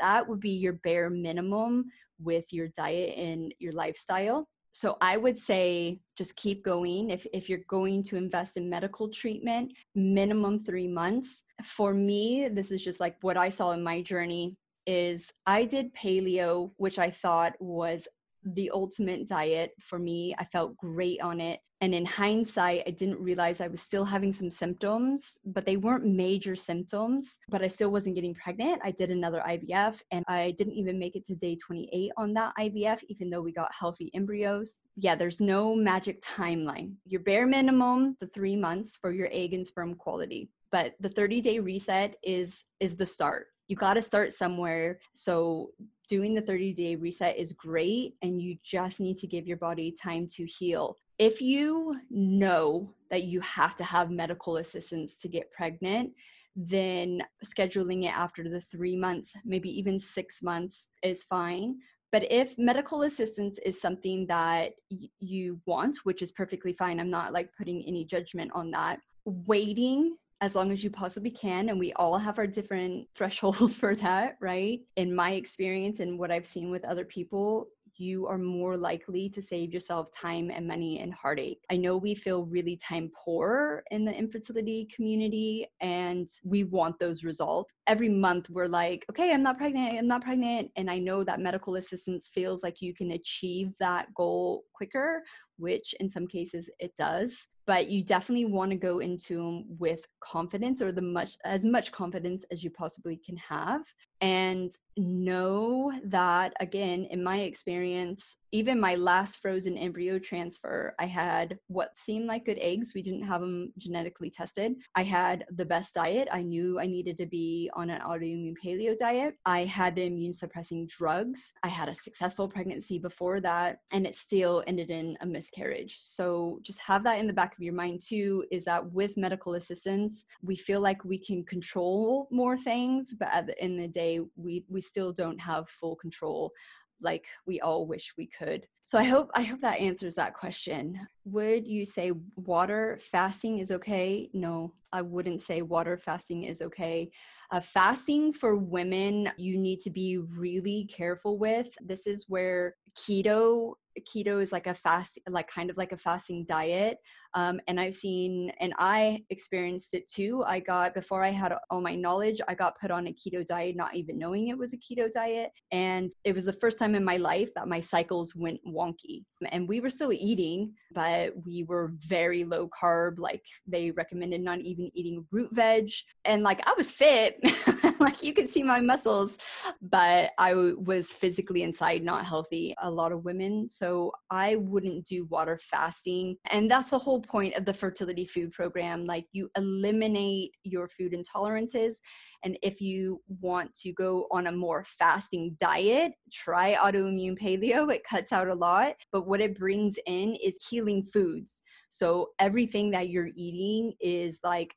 That 0.00 0.28
would 0.28 0.40
be 0.40 0.50
your 0.50 0.74
bare 0.84 1.10
minimum 1.10 1.86
with 2.18 2.52
your 2.52 2.68
diet 2.68 3.16
and 3.18 3.54
your 3.58 3.72
lifestyle. 3.72 4.48
So 4.72 4.96
I 5.00 5.16
would 5.16 5.38
say 5.38 6.00
just 6.18 6.34
keep 6.34 6.64
going. 6.64 7.10
If, 7.10 7.26
if 7.32 7.48
you're 7.48 7.60
going 7.68 8.02
to 8.04 8.16
invest 8.16 8.56
in 8.56 8.68
medical 8.68 9.08
treatment, 9.08 9.72
minimum 9.94 10.64
three 10.64 10.88
months. 10.88 11.44
For 11.62 11.94
me, 11.94 12.48
this 12.48 12.72
is 12.72 12.82
just 12.82 12.98
like 12.98 13.16
what 13.20 13.36
I 13.36 13.50
saw 13.50 13.70
in 13.70 13.84
my 13.84 14.02
journey 14.02 14.56
is 14.86 15.32
I 15.46 15.64
did 15.64 15.94
paleo, 15.94 16.72
which 16.76 16.98
I 16.98 17.10
thought 17.10 17.54
was 17.60 18.06
the 18.44 18.70
ultimate 18.70 19.26
diet 19.26 19.72
for 19.80 19.98
me. 19.98 20.34
I 20.38 20.44
felt 20.44 20.76
great 20.76 21.20
on 21.20 21.40
it. 21.40 21.60
And 21.80 21.94
in 21.94 22.06
hindsight, 22.06 22.84
I 22.86 22.90
didn't 22.92 23.20
realize 23.20 23.60
I 23.60 23.68
was 23.68 23.82
still 23.82 24.06
having 24.06 24.32
some 24.32 24.50
symptoms, 24.50 25.38
but 25.44 25.66
they 25.66 25.76
weren't 25.76 26.06
major 26.06 26.56
symptoms. 26.56 27.38
But 27.50 27.62
I 27.62 27.68
still 27.68 27.90
wasn't 27.90 28.14
getting 28.14 28.34
pregnant. 28.34 28.80
I 28.82 28.90
did 28.90 29.10
another 29.10 29.42
IVF 29.46 30.00
and 30.10 30.24
I 30.26 30.52
didn't 30.52 30.74
even 30.74 30.98
make 30.98 31.14
it 31.14 31.26
to 31.26 31.34
day 31.34 31.56
28 31.56 32.12
on 32.16 32.32
that 32.34 32.54
IVF, 32.58 33.00
even 33.08 33.28
though 33.28 33.42
we 33.42 33.52
got 33.52 33.70
healthy 33.78 34.10
embryos. 34.14 34.80
Yeah, 34.96 35.14
there's 35.14 35.40
no 35.40 35.74
magic 35.74 36.22
timeline. 36.22 36.94
Your 37.04 37.20
bare 37.20 37.46
minimum, 37.46 38.16
the 38.18 38.28
three 38.28 38.56
months 38.56 38.96
for 38.96 39.12
your 39.12 39.28
egg 39.30 39.52
and 39.52 39.66
sperm 39.66 39.94
quality. 39.94 40.48
But 40.72 40.94
the 41.00 41.10
30 41.10 41.40
day 41.42 41.58
reset 41.58 42.16
is 42.22 42.64
is 42.80 42.96
the 42.96 43.06
start 43.06 43.48
you 43.68 43.76
got 43.76 43.94
to 43.94 44.02
start 44.02 44.32
somewhere. 44.32 44.98
So 45.14 45.70
doing 46.08 46.34
the 46.34 46.40
30 46.40 46.72
day 46.72 46.96
reset 46.96 47.38
is 47.38 47.52
great 47.52 48.14
and 48.22 48.40
you 48.40 48.56
just 48.62 49.00
need 49.00 49.16
to 49.18 49.26
give 49.26 49.46
your 49.46 49.56
body 49.56 49.90
time 49.90 50.26
to 50.34 50.44
heal. 50.44 50.96
If 51.18 51.40
you 51.40 51.98
know 52.10 52.92
that 53.10 53.24
you 53.24 53.40
have 53.40 53.76
to 53.76 53.84
have 53.84 54.10
medical 54.10 54.58
assistance 54.58 55.18
to 55.18 55.28
get 55.28 55.50
pregnant, 55.52 56.12
then 56.56 57.22
scheduling 57.44 58.04
it 58.04 58.16
after 58.16 58.48
the 58.48 58.60
three 58.60 58.96
months, 58.96 59.32
maybe 59.44 59.70
even 59.76 59.98
six 59.98 60.42
months 60.42 60.88
is 61.02 61.24
fine. 61.24 61.76
But 62.12 62.30
if 62.30 62.56
medical 62.58 63.02
assistance 63.02 63.58
is 63.66 63.80
something 63.80 64.26
that 64.28 64.74
you 65.18 65.60
want, 65.66 65.96
which 66.04 66.22
is 66.22 66.30
perfectly 66.30 66.72
fine, 66.72 67.00
I'm 67.00 67.10
not 67.10 67.32
like 67.32 67.50
putting 67.58 67.82
any 67.84 68.04
judgment 68.04 68.52
on 68.54 68.70
that, 68.70 69.00
waiting 69.24 70.16
as 70.40 70.54
long 70.54 70.72
as 70.72 70.82
you 70.82 70.90
possibly 70.90 71.30
can. 71.30 71.68
And 71.68 71.78
we 71.78 71.92
all 71.94 72.18
have 72.18 72.38
our 72.38 72.46
different 72.46 73.08
thresholds 73.14 73.74
for 73.74 73.94
that, 73.96 74.36
right? 74.40 74.80
In 74.96 75.14
my 75.14 75.32
experience 75.32 76.00
and 76.00 76.18
what 76.18 76.30
I've 76.30 76.46
seen 76.46 76.70
with 76.70 76.84
other 76.84 77.04
people, 77.04 77.68
you 77.96 78.26
are 78.26 78.38
more 78.38 78.76
likely 78.76 79.28
to 79.28 79.40
save 79.40 79.72
yourself 79.72 80.10
time 80.10 80.50
and 80.50 80.66
money 80.66 81.00
and 81.00 81.14
heartache. 81.14 81.64
I 81.70 81.76
know 81.76 81.96
we 81.96 82.14
feel 82.14 82.44
really 82.44 82.76
time 82.76 83.10
poor 83.14 83.84
in 83.90 84.04
the 84.04 84.12
infertility 84.12 84.88
community 84.94 85.66
and 85.80 86.28
we 86.44 86.64
want 86.64 86.98
those 86.98 87.24
results. 87.24 87.72
Every 87.86 88.08
month 88.08 88.50
we're 88.50 88.66
like, 88.66 89.04
okay, 89.10 89.32
I'm 89.32 89.42
not 89.42 89.58
pregnant, 89.58 89.94
I'm 89.96 90.08
not 90.08 90.24
pregnant. 90.24 90.70
And 90.76 90.90
I 90.90 90.98
know 90.98 91.24
that 91.24 91.40
medical 91.40 91.76
assistance 91.76 92.28
feels 92.32 92.62
like 92.62 92.82
you 92.82 92.94
can 92.94 93.12
achieve 93.12 93.72
that 93.78 94.12
goal 94.14 94.64
quicker, 94.74 95.22
which 95.56 95.94
in 96.00 96.08
some 96.08 96.26
cases 96.26 96.70
it 96.78 96.94
does 96.96 97.48
but 97.66 97.88
you 97.88 98.02
definitely 98.02 98.44
want 98.44 98.70
to 98.70 98.76
go 98.76 98.98
into 98.98 99.36
them 99.36 99.64
with 99.78 100.06
confidence 100.20 100.82
or 100.82 100.92
the 100.92 101.02
much 101.02 101.36
as 101.44 101.64
much 101.64 101.92
confidence 101.92 102.44
as 102.50 102.62
you 102.62 102.70
possibly 102.70 103.16
can 103.16 103.36
have. 103.36 103.82
And 104.20 104.72
know 104.96 105.92
that 106.04 106.54
again 106.60 107.04
in 107.10 107.22
my 107.22 107.40
experience 107.40 108.36
even 108.54 108.78
my 108.78 108.94
last 108.94 109.42
frozen 109.42 109.76
embryo 109.76 110.16
transfer 110.16 110.94
i 111.00 111.06
had 111.06 111.58
what 111.66 111.96
seemed 111.96 112.26
like 112.26 112.44
good 112.44 112.58
eggs 112.60 112.92
we 112.94 113.02
didn't 113.02 113.26
have 113.26 113.40
them 113.40 113.72
genetically 113.78 114.30
tested. 114.30 114.74
I 114.94 115.02
had 115.02 115.44
the 115.56 115.64
best 115.64 115.94
diet 115.94 116.28
i 116.30 116.40
knew 116.40 116.78
i 116.78 116.86
needed 116.86 117.18
to 117.18 117.26
be 117.26 117.68
on 117.74 117.90
an 117.90 118.00
autoimmune 118.02 118.54
paleo 118.62 118.96
diet. 118.96 119.34
I 119.44 119.64
had 119.64 119.96
the 119.96 120.04
immune 120.04 120.32
suppressing 120.32 120.86
drugs 120.86 121.52
i 121.64 121.68
had 121.68 121.88
a 121.88 121.94
successful 121.94 122.48
pregnancy 122.48 123.00
before 123.00 123.40
that 123.40 123.80
and 123.90 124.06
it 124.06 124.14
still 124.14 124.62
ended 124.68 124.90
in 124.90 125.16
a 125.20 125.26
miscarriage. 125.26 125.96
So 126.00 126.60
just 126.62 126.80
have 126.80 127.02
that 127.04 127.18
in 127.18 127.26
the 127.26 127.32
back 127.32 127.54
of 127.54 127.62
your 127.62 127.74
mind 127.74 128.02
too 128.06 128.44
is 128.52 128.64
that 128.66 128.92
with 128.92 129.16
medical 129.16 129.54
assistance 129.54 130.26
we 130.42 130.54
feel 130.54 130.80
like 130.80 131.04
we 131.04 131.18
can 131.18 131.44
control 131.44 132.28
more 132.30 132.56
things 132.56 133.16
but 133.18 133.30
at 133.32 133.48
the 133.48 133.60
end 133.60 133.80
of 133.80 133.82
the 133.86 133.88
day 133.88 134.20
we 134.36 134.64
we 134.68 134.80
still 134.80 135.12
don't 135.12 135.40
have 135.40 135.68
full 135.68 135.96
control 135.96 136.52
like 137.00 137.26
we 137.46 137.60
all 137.60 137.86
wish 137.86 138.14
we 138.16 138.26
could. 138.26 138.66
So 138.82 138.98
i 138.98 139.04
hope 139.04 139.30
i 139.34 139.42
hope 139.42 139.60
that 139.60 139.80
answers 139.80 140.14
that 140.16 140.34
question. 140.34 140.98
Would 141.24 141.66
you 141.66 141.84
say 141.84 142.12
water 142.36 142.98
fasting 143.10 143.58
is 143.58 143.70
okay? 143.70 144.30
No 144.32 144.72
i 144.92 145.02
wouldn't 145.02 145.40
say 145.40 145.62
water 145.62 145.96
fasting 145.96 146.44
is 146.44 146.62
okay. 146.62 147.10
Uh, 147.50 147.60
fasting 147.60 148.32
for 148.32 148.56
women 148.56 149.30
you 149.36 149.58
need 149.58 149.80
to 149.80 149.90
be 149.90 150.18
really 150.18 150.88
careful 150.90 151.38
with. 151.38 151.74
This 151.80 152.06
is 152.06 152.26
where 152.28 152.76
keto 152.96 153.74
keto 154.00 154.42
is 154.42 154.52
like 154.52 154.66
a 154.66 154.74
fast 154.74 155.18
like 155.28 155.48
kind 155.48 155.70
of 155.70 155.76
like 155.76 155.92
a 155.92 155.96
fasting 155.96 156.44
diet 156.46 156.98
Um, 157.36 157.60
and 157.66 157.80
I've 157.80 157.94
seen, 157.94 158.52
and 158.60 158.72
I 158.78 159.24
experienced 159.28 159.92
it 159.94 160.08
too. 160.08 160.44
I 160.46 160.60
got, 160.60 160.94
before 160.94 161.24
I 161.24 161.30
had 161.30 161.52
all 161.68 161.80
my 161.80 161.96
knowledge, 161.96 162.40
I 162.46 162.54
got 162.54 162.78
put 162.78 162.92
on 162.92 163.08
a 163.08 163.12
keto 163.12 163.44
diet, 163.44 163.74
not 163.76 163.96
even 163.96 164.18
knowing 164.18 164.48
it 164.48 164.56
was 164.58 164.72
a 164.72 164.76
keto 164.76 165.10
diet. 165.10 165.50
And 165.72 166.12
it 166.22 166.32
was 166.32 166.44
the 166.44 166.52
first 166.52 166.78
time 166.78 166.94
in 166.94 167.04
my 167.04 167.16
life 167.16 167.50
that 167.56 167.66
my 167.66 167.80
cycles 167.80 168.34
went 168.36 168.60
wonky. 168.64 169.24
And 169.50 169.68
we 169.68 169.80
were 169.80 169.90
still 169.90 170.12
eating, 170.12 170.74
but 170.92 171.32
we 171.44 171.64
were 171.64 171.92
very 171.98 172.44
low 172.44 172.68
carb. 172.68 173.18
Like 173.18 173.42
they 173.66 173.90
recommended 173.90 174.40
not 174.40 174.60
even 174.60 174.90
eating 174.94 175.26
root 175.32 175.50
veg. 175.52 175.90
And 176.24 176.42
like 176.42 176.66
I 176.68 176.74
was 176.76 176.90
fit, 176.92 177.40
like 178.14 178.22
you 178.22 178.34
could 178.34 178.50
see 178.50 178.62
my 178.62 178.80
muscles, 178.80 179.38
but 179.80 180.32
I 180.38 180.54
was 180.54 181.10
physically 181.10 181.62
inside 181.62 182.04
not 182.04 182.26
healthy. 182.26 182.74
A 182.82 182.90
lot 182.90 183.12
of 183.12 183.24
women. 183.24 183.66
So 183.68 184.12
I 184.30 184.56
wouldn't 184.56 185.06
do 185.06 185.24
water 185.26 185.58
fasting. 185.62 186.36
And 186.50 186.70
that's 186.70 186.90
the 186.90 186.98
whole 186.98 187.22
point 187.22 187.54
of 187.54 187.64
the 187.64 187.72
fertility 187.72 188.26
food 188.26 188.52
program. 188.52 189.06
Like 189.06 189.26
you 189.32 189.48
eliminate 189.56 190.52
your 190.64 190.86
food 190.88 191.14
intolerances. 191.14 191.96
And 192.42 192.58
if 192.62 192.78
you 192.80 193.22
want 193.40 193.74
to 193.76 193.92
go 193.94 194.26
on 194.30 194.48
a 194.48 194.52
more 194.52 194.84
fasting 194.84 195.56
diet, 195.58 196.12
try 196.30 196.74
autoimmune 196.74 197.38
paleo. 197.38 197.90
It 197.92 198.04
cuts 198.04 198.32
out 198.32 198.48
a 198.48 198.54
lot. 198.54 198.96
But 199.12 199.26
what 199.26 199.40
it 199.40 199.58
brings 199.58 199.98
in 200.06 200.36
is 200.44 200.58
healing 200.68 201.04
foods. 201.04 201.62
So 201.88 202.30
everything 202.38 202.90
that 202.90 203.08
you're 203.08 203.30
eating 203.34 203.94
is 203.98 204.40
like 204.44 204.74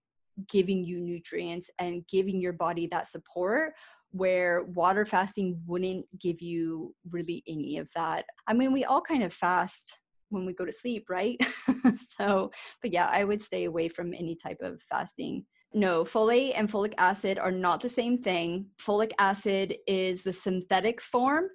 giving 0.49 0.83
you 0.83 0.99
nutrients 0.99 1.69
and 1.79 2.07
giving 2.07 2.39
your 2.39 2.53
body 2.53 2.87
that 2.87 3.07
support 3.07 3.73
where 4.11 4.63
water 4.63 5.05
fasting 5.05 5.61
wouldn't 5.65 6.05
give 6.19 6.41
you 6.41 6.93
really 7.09 7.43
any 7.47 7.77
of 7.77 7.89
that. 7.95 8.25
I 8.47 8.53
mean, 8.53 8.71
we 8.71 8.85
all 8.85 9.01
kind 9.01 9.23
of 9.23 9.33
fast 9.33 9.99
when 10.29 10.45
we 10.45 10.53
go 10.53 10.65
to 10.65 10.71
sleep, 10.71 11.05
right? 11.09 11.37
so, 12.17 12.51
but 12.81 12.91
yeah, 12.91 13.07
I 13.07 13.23
would 13.23 13.41
stay 13.41 13.65
away 13.65 13.89
from 13.89 14.13
any 14.13 14.35
type 14.35 14.59
of 14.61 14.81
fasting. 14.89 15.45
No, 15.73 16.03
folate 16.03 16.53
and 16.55 16.69
folic 16.69 16.93
acid 16.97 17.37
are 17.37 17.51
not 17.51 17.81
the 17.81 17.89
same 17.89 18.17
thing. 18.17 18.67
Folic 18.81 19.11
acid 19.19 19.75
is 19.85 20.23
the 20.23 20.33
synthetic 20.33 21.01
form, 21.01 21.45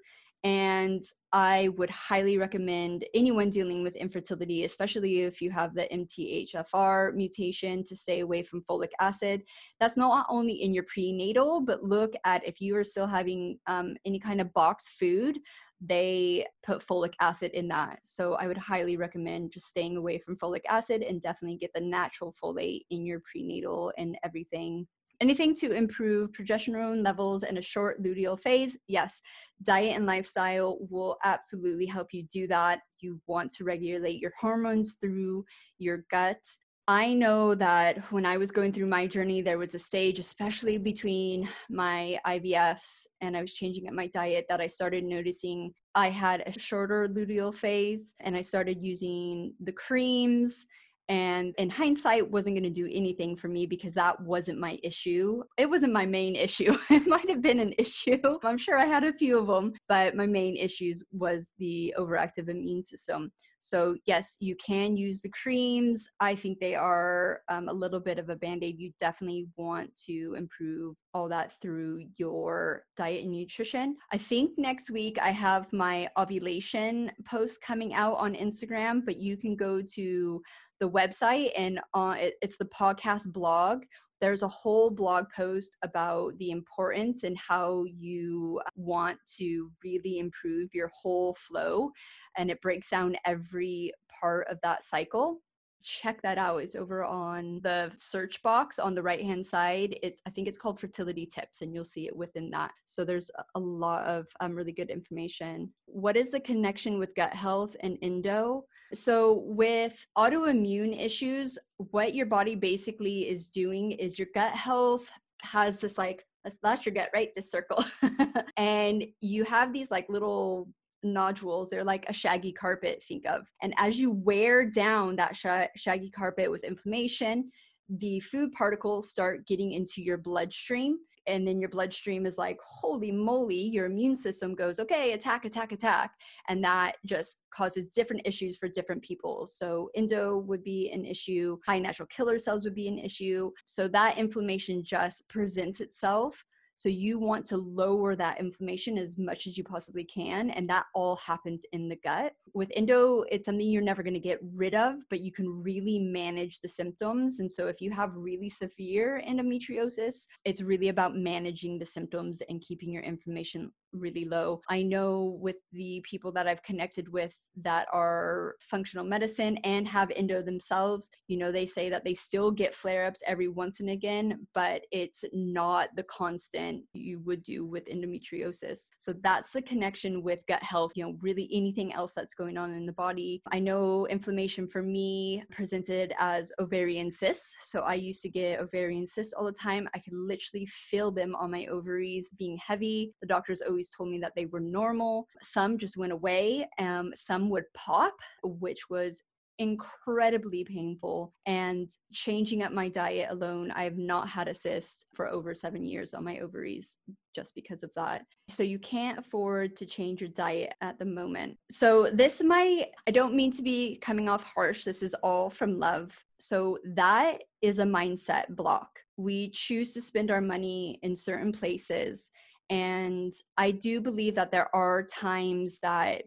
and 0.45 1.05
I 1.33 1.69
would 1.79 1.89
highly 1.89 2.37
recommend 2.37 3.07
anyone 3.15 3.49
dealing 3.49 3.83
with 3.83 3.97
infertility, 3.97 4.65
especially 4.65 5.23
if 5.23 5.41
you 5.41 5.51
have 5.51 5.75
the 5.75 5.89
MTHFR 5.91 7.15
mutation, 7.15 7.83
to 7.85 7.97
stay 7.97 8.21
away 8.21 8.43
from 8.43 8.63
folic 8.63 8.91
acid. 9.01 9.43
That's 9.81 9.97
not 9.97 10.27
only 10.29 10.53
in 10.53 10.75
your 10.75 10.85
prenatal, 10.85 11.63
but 11.63 11.83
look 11.83 12.13
at 12.27 12.47
if 12.47 12.61
you 12.61 12.77
are 12.77 12.85
still 12.85 13.07
having 13.07 13.59
um, 13.67 13.97
any 14.05 14.21
kind 14.21 14.43
of 14.43 14.53
box 14.53 14.91
food, 14.91 15.39
they 15.81 16.47
put 16.65 16.87
folic 16.87 17.15
acid 17.21 17.53
in 17.53 17.67
that. 17.69 18.01
So 18.05 18.35
I 18.35 18.47
would 18.47 18.59
highly 18.59 18.99
recommend 18.99 19.53
just 19.53 19.69
staying 19.69 19.97
away 19.97 20.19
from 20.19 20.37
folic 20.37 20.63
acid 20.69 21.03
and 21.03 21.21
definitely 21.21 21.57
get 21.57 21.73
the 21.75 21.81
natural 21.81 22.33
folate 22.33 22.83
in 22.91 23.07
your 23.07 23.21
prenatal 23.21 23.93
and 23.97 24.19
everything 24.23 24.87
Anything 25.23 25.55
to 25.55 25.71
improve 25.71 26.33
progesterone 26.33 27.05
levels 27.05 27.45
in 27.45 27.57
a 27.57 27.63
short 27.63 28.03
luteal 28.03 28.37
phase? 28.41 28.77
Yes, 28.89 29.23
diet 29.63 29.95
and 29.95 30.05
lifestyle 30.05 30.79
will 30.91 31.17
absolutely 31.23 31.87
help 31.87 32.09
you 32.11 32.25
do 32.25 32.49
that. 32.49 32.81
You 32.99 33.21
want 33.29 33.53
to 33.53 33.63
regulate 33.63 34.19
your 34.21 34.33
hormones 34.41 34.97
through 35.01 35.45
your 35.79 36.05
gut. 36.11 36.41
I 36.89 37.15
know 37.15 37.55
that 37.55 37.99
when 38.11 38.27
I 38.27 38.37
was 38.37 38.51
going 38.51 38.73
through 38.73 38.89
my 38.89 39.07
journey, 39.07 39.43
there 39.43 39.59
was 39.59 39.77
a 39.77 39.79
stage, 39.79 40.19
especially 40.19 40.77
between 40.77 41.49
my 41.71 42.19
IVFs 42.27 43.07
and 43.21 43.37
I 43.37 43.43
was 43.43 43.53
changing 43.53 43.87
up 43.87 43.95
my 43.95 44.09
diet, 44.09 44.47
that 44.49 44.61
I 44.61 44.67
started 44.67 45.05
noticing 45.05 45.73
I 45.95 46.11
had 46.11 46.43
a 46.47 46.59
shorter 46.59 47.07
luteal 47.07 47.55
phase 47.55 48.13
and 48.19 48.37
I 48.37 48.41
started 48.41 48.79
using 48.83 49.55
the 49.61 49.71
creams 49.71 50.67
and 51.13 51.55
in 51.59 51.69
hindsight 51.69 52.31
wasn't 52.31 52.57
going 52.57 52.63
to 52.65 52.71
do 52.71 52.89
anything 52.91 53.37
for 53.37 53.49
me 53.49 53.67
because 53.67 53.93
that 53.93 54.19
wasn't 54.23 54.59
my 54.59 54.79
issue. 54.83 55.43
It 55.59 55.69
wasn't 55.69 55.93
my 55.93 56.07
main 56.07 56.35
issue. 56.35 56.75
It 56.91 57.07
might 57.07 57.29
have 57.29 57.43
been 57.43 57.61
an 57.61 57.75
issue. 57.79 58.19
I'm 58.45 58.57
sure 58.57 58.79
i 58.79 58.87
had 58.87 59.05
a 59.05 59.13
few 59.13 59.39
of 59.39 59.47
them 59.47 59.75
but 59.89 60.17
my 60.17 60.27
main 60.27 60.57
issues 60.57 61.05
was 61.13 61.53
the 61.59 61.95
overactive 61.99 62.49
immune 62.49 62.83
system. 62.83 63.31
So 63.61 63.97
yes 64.07 64.37
you 64.41 64.57
can 64.57 64.97
use 64.97 65.21
the 65.21 65.29
creams. 65.31 66.09
I 66.21 66.35
think 66.35 66.59
they 66.59 66.75
are 66.75 67.41
um, 67.51 67.69
a 67.69 67.73
little 67.73 68.01
bit 68.01 68.19
of 68.19 68.31
a 68.31 68.37
band-aid. 68.37 68.79
You 68.79 68.91
definitely 68.99 69.47
want 69.57 69.95
to 70.07 70.35
improve 70.37 70.97
all 71.15 71.29
that 71.29 71.53
through 71.61 72.05
your 72.17 72.85
diet 72.97 73.25
and 73.25 73.33
nutrition. 73.33 73.97
I 74.13 74.19
think 74.19 74.59
next 74.59 74.91
week 74.91 75.19
i 75.21 75.31
have 75.31 75.73
my 75.73 76.09
ovulation 76.17 77.13
post 77.27 77.61
coming 77.61 77.93
out 77.93 78.17
on 78.17 78.35
instagram 78.35 79.05
but 79.05 79.17
you 79.17 79.37
can 79.37 79.55
go 79.57 79.83
to 79.95 80.43
the 80.83 80.91
website 80.91 81.53
and 81.57 81.79
uh, 81.95 82.17
it, 82.19 82.35
it's 82.43 82.59
the 82.59 82.65
podcast 82.65 83.33
blog. 83.33 83.85
There's 84.21 84.43
a 84.43 84.49
whole 84.49 84.91
blog 84.91 85.27
post 85.35 85.77
about 85.85 86.37
the 86.39 86.51
importance 86.51 87.23
and 87.23 87.39
how 87.39 87.85
you 87.85 88.61
want 88.75 89.19
to 89.39 89.71
really 89.85 90.19
improve 90.19 90.75
your 90.75 90.91
whole 90.93 91.35
flow 91.35 91.93
and 92.37 92.51
it 92.51 92.61
breaks 92.61 92.91
down 92.91 93.15
every 93.25 93.93
part 94.09 94.49
of 94.49 94.59
that 94.65 94.83
cycle. 94.83 95.39
Check 95.85 96.21
that 96.23 96.37
out. 96.37 96.57
It's 96.59 96.75
over 96.75 97.05
on 97.05 97.61
the 97.63 97.93
search 97.95 98.43
box 98.43 98.81
on 98.81 98.97
the 98.97 99.03
right 99.05 99.23
hand 99.23 99.47
side. 99.47 99.97
It's 100.03 100.21
i 100.27 100.31
think 100.31 100.49
it's 100.49 100.59
called 100.59 100.81
fertility 100.81 101.27
tips 101.27 101.63
and 101.63 101.73
you'll 101.73 101.85
see 101.85 102.09
it 102.09 102.17
within 102.17 102.51
that. 102.51 102.73
So 102.87 103.05
there's 103.05 103.31
a 103.55 103.61
lot 103.61 104.05
of 104.07 104.27
um, 104.41 104.57
really 104.57 104.73
good 104.73 104.91
information. 104.91 105.73
What 105.87 106.17
is 106.17 106.31
the 106.33 106.41
connection 106.41 106.99
with 106.99 107.15
gut 107.15 107.35
health 107.35 107.77
and 107.81 107.99
endo 108.03 108.65
so, 108.93 109.43
with 109.47 110.07
autoimmune 110.17 110.99
issues, 111.01 111.59
what 111.77 112.15
your 112.15 112.27
body 112.27 112.55
basically 112.55 113.29
is 113.29 113.49
doing 113.49 113.93
is 113.93 114.19
your 114.19 114.29
gut 114.35 114.53
health 114.53 115.11
has 115.43 115.81
this 115.81 115.97
like, 115.97 116.27
that's 116.63 116.85
your 116.85 116.95
gut, 116.95 117.11
right? 117.15 117.31
This 117.35 117.51
circle. 117.51 117.85
and 118.57 119.05
you 119.21 119.45
have 119.45 119.73
these 119.73 119.91
like 119.91 120.09
little 120.09 120.69
nodules. 121.03 121.71
They're 121.71 121.85
like 121.85 122.09
a 122.09 122.13
shaggy 122.13 122.53
carpet, 122.53 123.03
think 123.03 123.27
of. 123.27 123.47
And 123.63 123.75
as 123.79 123.99
you 123.99 124.11
wear 124.11 124.65
down 124.65 125.17
that 125.17 125.37
sh- 125.37 125.81
shaggy 125.81 126.11
carpet 126.11 126.51
with 126.51 126.65
inflammation, 126.65 127.51
the 127.89 128.21
food 128.21 128.53
particles 128.53 129.11
start 129.11 129.47
getting 129.47 129.73
into 129.73 130.03
your 130.03 130.19
bloodstream 130.19 130.99
and 131.27 131.47
then 131.47 131.61
your 131.61 131.69
bloodstream 131.69 132.27
is 132.27 132.39
like 132.39 132.59
holy 132.65 133.13
moly 133.13 133.55
your 133.55 133.87
immune 133.87 134.15
system 134.15 134.55
goes 134.55 134.81
okay 134.81 135.13
attack 135.13 135.45
attack 135.45 135.73
attack 135.73 136.13
and 136.49 136.63
that 136.63 136.97
just 137.07 137.39
causes 137.53 137.91
different 137.91 138.23
issues 138.25 138.57
for 138.57 138.69
different 138.69 139.03
people. 139.03 139.47
So 139.47 139.91
endo 139.95 140.39
would 140.39 140.65
be 140.65 140.91
an 140.93 141.05
issue 141.05 141.59
high 141.67 141.79
natural 141.79 142.09
killer 142.09 142.39
cells 142.39 142.65
would 142.65 142.75
be 142.75 142.89
an 142.89 142.99
issue. 142.99 143.51
So 143.67 143.89
that 143.89 144.19
inflammation 144.19 144.83
just 144.85 145.29
presents 145.29 145.81
itself 145.81 146.45
so 146.83 146.89
you 146.89 147.17
want 147.17 147.45
to 147.47 147.59
lower 147.59 148.17
that 148.17 148.41
inflammation 148.41 148.99
as 148.99 149.17
much 149.17 149.47
as 149.47 149.57
you 149.57 149.63
possibly 149.63 150.03
can. 150.03 150.51
And 150.51 150.69
that 150.69 150.87
all 150.97 151.15
happens 151.15 151.65
in 151.73 151.89
the 151.89 151.95
gut. 151.95 152.33
With 152.55 152.73
endo, 152.75 153.23
it's 153.31 153.45
something 153.45 153.65
you're 153.65 153.83
never 153.83 154.03
going 154.03 154.15
to 154.15 154.19
get 154.19 154.41
rid 154.57 154.75
of, 154.75 154.97
but 155.09 155.21
you 155.21 155.31
can 155.31 155.63
really 155.63 156.01
manage 156.01 156.59
the 156.59 156.67
symptoms. 156.67 157.39
And 157.39 157.49
so 157.49 157.69
if 157.69 157.81
you 157.81 157.93
have 157.93 158.11
really 158.17 158.49
severe 158.49 159.23
endometriosis, 159.29 160.27
it's 160.45 160.61
really 160.61 160.89
about 160.89 161.15
managing 161.15 161.79
the 161.79 161.87
symptoms 161.87 162.43
and 162.49 162.61
keeping 162.61 162.91
your 162.91 163.05
inflammation 163.05 163.71
really 163.93 164.25
low. 164.25 164.61
I 164.69 164.83
know 164.83 165.39
with 165.41 165.57
the 165.73 166.03
people 166.09 166.33
that 166.33 166.47
I've 166.47 166.63
connected 166.63 167.09
with 167.13 167.35
that 167.63 167.87
are 167.93 168.55
functional 168.61 169.05
medicine 169.05 169.59
and 169.59 169.87
have 169.87 170.11
endo 170.17 170.43
themselves, 170.43 171.11
you 171.29 171.37
know, 171.37 171.53
they 171.53 171.67
say 171.67 171.91
that 171.91 172.05
they 172.05 172.15
still 172.15 172.51
get 172.51 172.75
flare 172.75 173.05
ups 173.05 173.23
every 173.27 173.49
once 173.49 173.81
and 173.81 173.91
again, 173.91 174.47
but 174.55 174.83
it's 174.91 175.25
not 175.33 175.91
the 175.97 176.03
constant 176.05 176.83
you 176.95 177.21
would 177.21 177.43
do 177.43 177.67
with 177.67 177.85
endometriosis. 177.87 178.89
So 178.99 179.13
that's 179.23 179.51
the 179.51 179.63
connection 179.63 180.23
with 180.23 180.47
gut 180.47 180.63
health, 180.63 180.93
you 180.95 181.05
know, 181.05 181.17
really 181.21 181.49
anything 181.53 181.93
else 181.93 182.15
that's 182.15 182.35
going 182.35 182.57
on 182.57 182.73
in 182.73 182.87
the 182.87 182.93
body. 182.93 183.43
I 183.53 183.59
know 183.59 184.07
inflammation 184.07 184.67
for 184.67 184.83
me 184.83 185.45
presented 185.51 186.15
as 186.19 186.53
ovarian 186.59 187.11
cysts. 187.11 187.55
So 187.61 187.81
I 187.81 187.95
used 187.95 188.23
to 188.23 188.31
get 188.31 188.61
ovarian 188.61 189.07
cysts 189.07 189.35
all 189.35 189.45
the 189.45 189.53
time. 189.53 189.89
I 189.95 189.99
could 189.99 190.15
literally 190.15 190.67
feel 190.67 191.13
them 191.13 191.35
on 191.35 191.51
my 191.51 191.67
ovaries 191.67 192.31
being 192.39 192.57
heavy. 192.57 193.13
The 193.21 193.27
doctors 193.27 193.61
always 193.61 193.82
always 193.83 193.91
told 193.91 194.11
me 194.11 194.19
that 194.19 194.33
they 194.37 194.47
were 194.47 194.61
normal. 194.61 195.27
Some 195.41 195.79
just 195.79 195.97
went 195.97 196.13
away. 196.13 196.69
Um, 196.79 197.13
some 197.15 197.51
would 197.51 197.65
pop, 197.75 198.15
which 198.45 198.89
was 198.89 199.23
incredibly 199.59 200.65
painful 200.65 201.33
and 201.47 201.91
changing 202.11 202.63
up 202.63 202.73
my 202.73 202.89
diet 202.89 203.29
alone 203.31 203.71
i 203.73 203.85
have 203.85 203.99
not 203.99 204.27
had 204.27 204.49
a 204.49 204.55
cyst 204.55 205.07
for 205.15 205.29
over 205.29 205.55
seven 205.55 205.85
years 205.85 206.15
on 206.15 206.25
my 206.25 206.39
ovaries 206.39 206.97
just 207.37 207.55
because 207.55 207.83
of 207.83 207.91
that 207.95 208.23
so 208.49 208.63
you 208.63 208.79
can't 208.79 209.19
afford 209.19 209.77
to 209.77 209.85
change 209.85 210.23
your 210.23 210.31
diet 210.31 210.75
at 210.81 210.99
the 210.99 211.05
moment 211.05 211.55
so 211.71 212.09
this 212.15 212.43
might 212.43 212.87
i 213.07 213.11
don't 213.11 213.35
mean 213.35 213.53
to 213.53 213.63
be 213.63 213.99
coming 214.01 214.27
off 214.27 214.43
harsh 214.43 214.85
this 214.85 215.03
is 215.03 215.15
all 215.23 215.51
from 215.51 215.79
love 215.79 216.19
so 216.41 216.79
that 216.85 217.43
is 217.61 217.79
a 217.79 217.85
mindset 217.85 218.49
block 218.57 219.01
we 219.19 219.51
choose 219.51 219.93
to 219.93 220.01
spend 220.01 220.31
our 220.31 220.41
money 220.41 220.99
in 221.03 221.15
certain 221.15 221.53
places 221.53 222.31
and 222.73 223.35
I 223.59 223.71
do 223.71 224.01
believe 224.01 224.35
that 224.37 224.51
there 224.51 224.75
are 224.75 225.03
times 225.03 225.79
that 225.83 226.23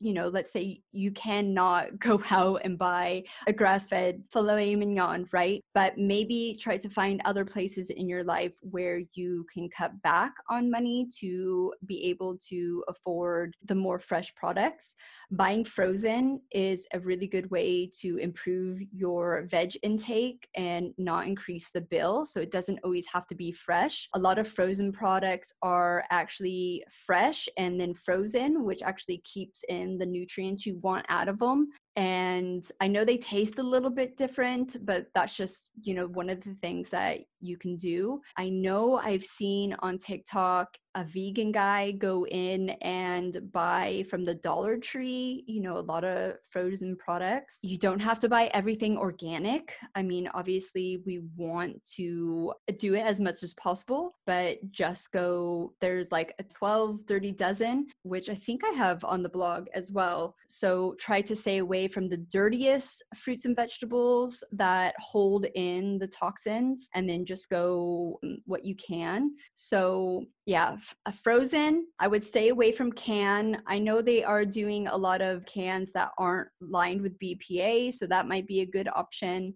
you 0.00 0.14
know, 0.14 0.28
let's 0.28 0.50
say 0.50 0.80
you 0.92 1.12
cannot 1.12 1.98
go 1.98 2.20
out 2.30 2.62
and 2.64 2.78
buy 2.78 3.22
a 3.46 3.52
grass 3.52 3.86
fed 3.86 4.22
filet 4.32 4.74
mignon, 4.74 5.28
right? 5.32 5.62
But 5.74 5.98
maybe 5.98 6.56
try 6.58 6.78
to 6.78 6.88
find 6.88 7.20
other 7.24 7.44
places 7.44 7.90
in 7.90 8.08
your 8.08 8.24
life 8.24 8.54
where 8.62 9.02
you 9.14 9.46
can 9.52 9.68
cut 9.68 10.00
back 10.02 10.32
on 10.48 10.70
money 10.70 11.08
to 11.20 11.72
be 11.86 12.04
able 12.04 12.38
to 12.48 12.82
afford 12.88 13.54
the 13.66 13.74
more 13.74 13.98
fresh 13.98 14.34
products. 14.34 14.94
Buying 15.30 15.64
frozen 15.64 16.40
is 16.50 16.86
a 16.94 17.00
really 17.00 17.26
good 17.26 17.50
way 17.50 17.90
to 18.00 18.16
improve 18.16 18.80
your 18.90 19.46
veg 19.50 19.76
intake 19.82 20.48
and 20.56 20.92
not 20.96 21.26
increase 21.26 21.70
the 21.70 21.80
bill. 21.80 22.24
So 22.24 22.40
it 22.40 22.50
doesn't 22.50 22.80
always 22.82 23.06
have 23.12 23.26
to 23.28 23.34
be 23.34 23.52
fresh. 23.52 24.08
A 24.14 24.18
lot 24.18 24.38
of 24.38 24.48
frozen 24.48 24.92
products 24.92 25.52
are 25.62 26.04
actually 26.10 26.84
fresh 26.90 27.48
and 27.58 27.80
then 27.80 27.94
frozen, 27.94 28.64
which 28.64 28.82
actually 28.82 29.18
keeps 29.18 29.62
in 29.68 29.89
the 29.98 30.06
nutrients 30.06 30.66
you 30.66 30.78
want 30.78 31.06
out 31.08 31.28
of 31.28 31.38
them 31.38 31.68
and 31.96 32.70
i 32.80 32.86
know 32.86 33.04
they 33.04 33.16
taste 33.16 33.58
a 33.58 33.62
little 33.62 33.90
bit 33.90 34.16
different 34.16 34.76
but 34.84 35.06
that's 35.14 35.36
just 35.36 35.70
you 35.82 35.94
know 35.94 36.06
one 36.06 36.30
of 36.30 36.40
the 36.40 36.54
things 36.60 36.88
that 36.90 37.20
you 37.40 37.56
can 37.56 37.76
do. 37.76 38.20
I 38.36 38.50
know 38.50 38.98
i've 38.98 39.24
seen 39.24 39.74
on 39.80 39.98
tiktok 39.98 40.76
a 40.96 41.04
vegan 41.04 41.52
guy 41.52 41.92
go 41.92 42.26
in 42.26 42.70
and 42.82 43.40
buy 43.52 44.04
from 44.10 44.24
the 44.24 44.34
dollar 44.34 44.76
tree 44.76 45.44
you 45.46 45.60
know 45.60 45.78
a 45.78 45.78
lot 45.78 46.04
of 46.04 46.34
frozen 46.50 46.96
products. 46.96 47.58
You 47.62 47.78
don't 47.78 48.00
have 48.00 48.18
to 48.20 48.28
buy 48.28 48.50
everything 48.52 48.98
organic. 48.98 49.76
I 49.94 50.02
mean 50.02 50.28
obviously 50.34 51.00
we 51.06 51.20
want 51.36 51.82
to 51.96 52.52
do 52.78 52.94
it 52.94 53.00
as 53.00 53.20
much 53.20 53.42
as 53.42 53.54
possible 53.54 54.16
but 54.26 54.58
just 54.72 55.12
go 55.12 55.72
there's 55.80 56.10
like 56.10 56.34
a 56.38 56.42
12 56.42 57.00
30 57.06 57.32
dozen 57.32 57.86
which 58.02 58.28
i 58.28 58.34
think 58.34 58.62
i 58.64 58.70
have 58.70 59.04
on 59.04 59.22
the 59.22 59.28
blog 59.28 59.68
as 59.74 59.92
well. 59.92 60.34
So 60.48 60.96
try 60.98 61.20
to 61.22 61.36
stay 61.36 61.58
away 61.58 61.79
from 61.88 62.08
the 62.08 62.16
dirtiest 62.16 63.02
fruits 63.16 63.44
and 63.44 63.56
vegetables 63.56 64.42
that 64.52 64.94
hold 64.98 65.46
in 65.54 65.98
the 65.98 66.06
toxins 66.06 66.88
and 66.94 67.08
then 67.08 67.24
just 67.24 67.50
go 67.50 68.18
mm, 68.24 68.36
what 68.46 68.64
you 68.64 68.74
can. 68.76 69.32
So, 69.54 70.24
yeah, 70.46 70.76
a 71.06 71.12
frozen, 71.12 71.86
I 71.98 72.08
would 72.08 72.24
stay 72.24 72.48
away 72.48 72.72
from 72.72 72.92
can. 72.92 73.62
I 73.66 73.78
know 73.78 74.02
they 74.02 74.24
are 74.24 74.44
doing 74.44 74.86
a 74.88 74.96
lot 74.96 75.20
of 75.20 75.46
cans 75.46 75.92
that 75.92 76.10
aren't 76.18 76.48
lined 76.60 77.02
with 77.02 77.18
BPA, 77.18 77.92
so 77.92 78.06
that 78.06 78.28
might 78.28 78.46
be 78.46 78.60
a 78.60 78.66
good 78.66 78.88
option. 78.94 79.54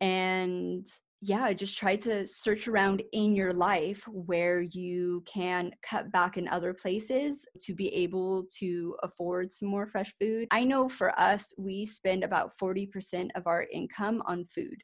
And 0.00 0.86
yeah, 1.26 1.54
just 1.54 1.78
try 1.78 1.96
to 1.96 2.26
search 2.26 2.68
around 2.68 3.02
in 3.12 3.34
your 3.34 3.50
life 3.50 4.04
where 4.08 4.60
you 4.60 5.22
can 5.24 5.72
cut 5.82 6.12
back 6.12 6.36
in 6.36 6.46
other 6.48 6.74
places 6.74 7.46
to 7.62 7.74
be 7.74 7.88
able 7.94 8.44
to 8.58 8.94
afford 9.02 9.50
some 9.50 9.68
more 9.68 9.86
fresh 9.86 10.14
food. 10.20 10.48
I 10.50 10.64
know 10.64 10.86
for 10.86 11.18
us, 11.18 11.54
we 11.56 11.86
spend 11.86 12.24
about 12.24 12.52
40% 12.62 13.30
of 13.36 13.46
our 13.46 13.66
income 13.72 14.22
on 14.26 14.44
food 14.44 14.76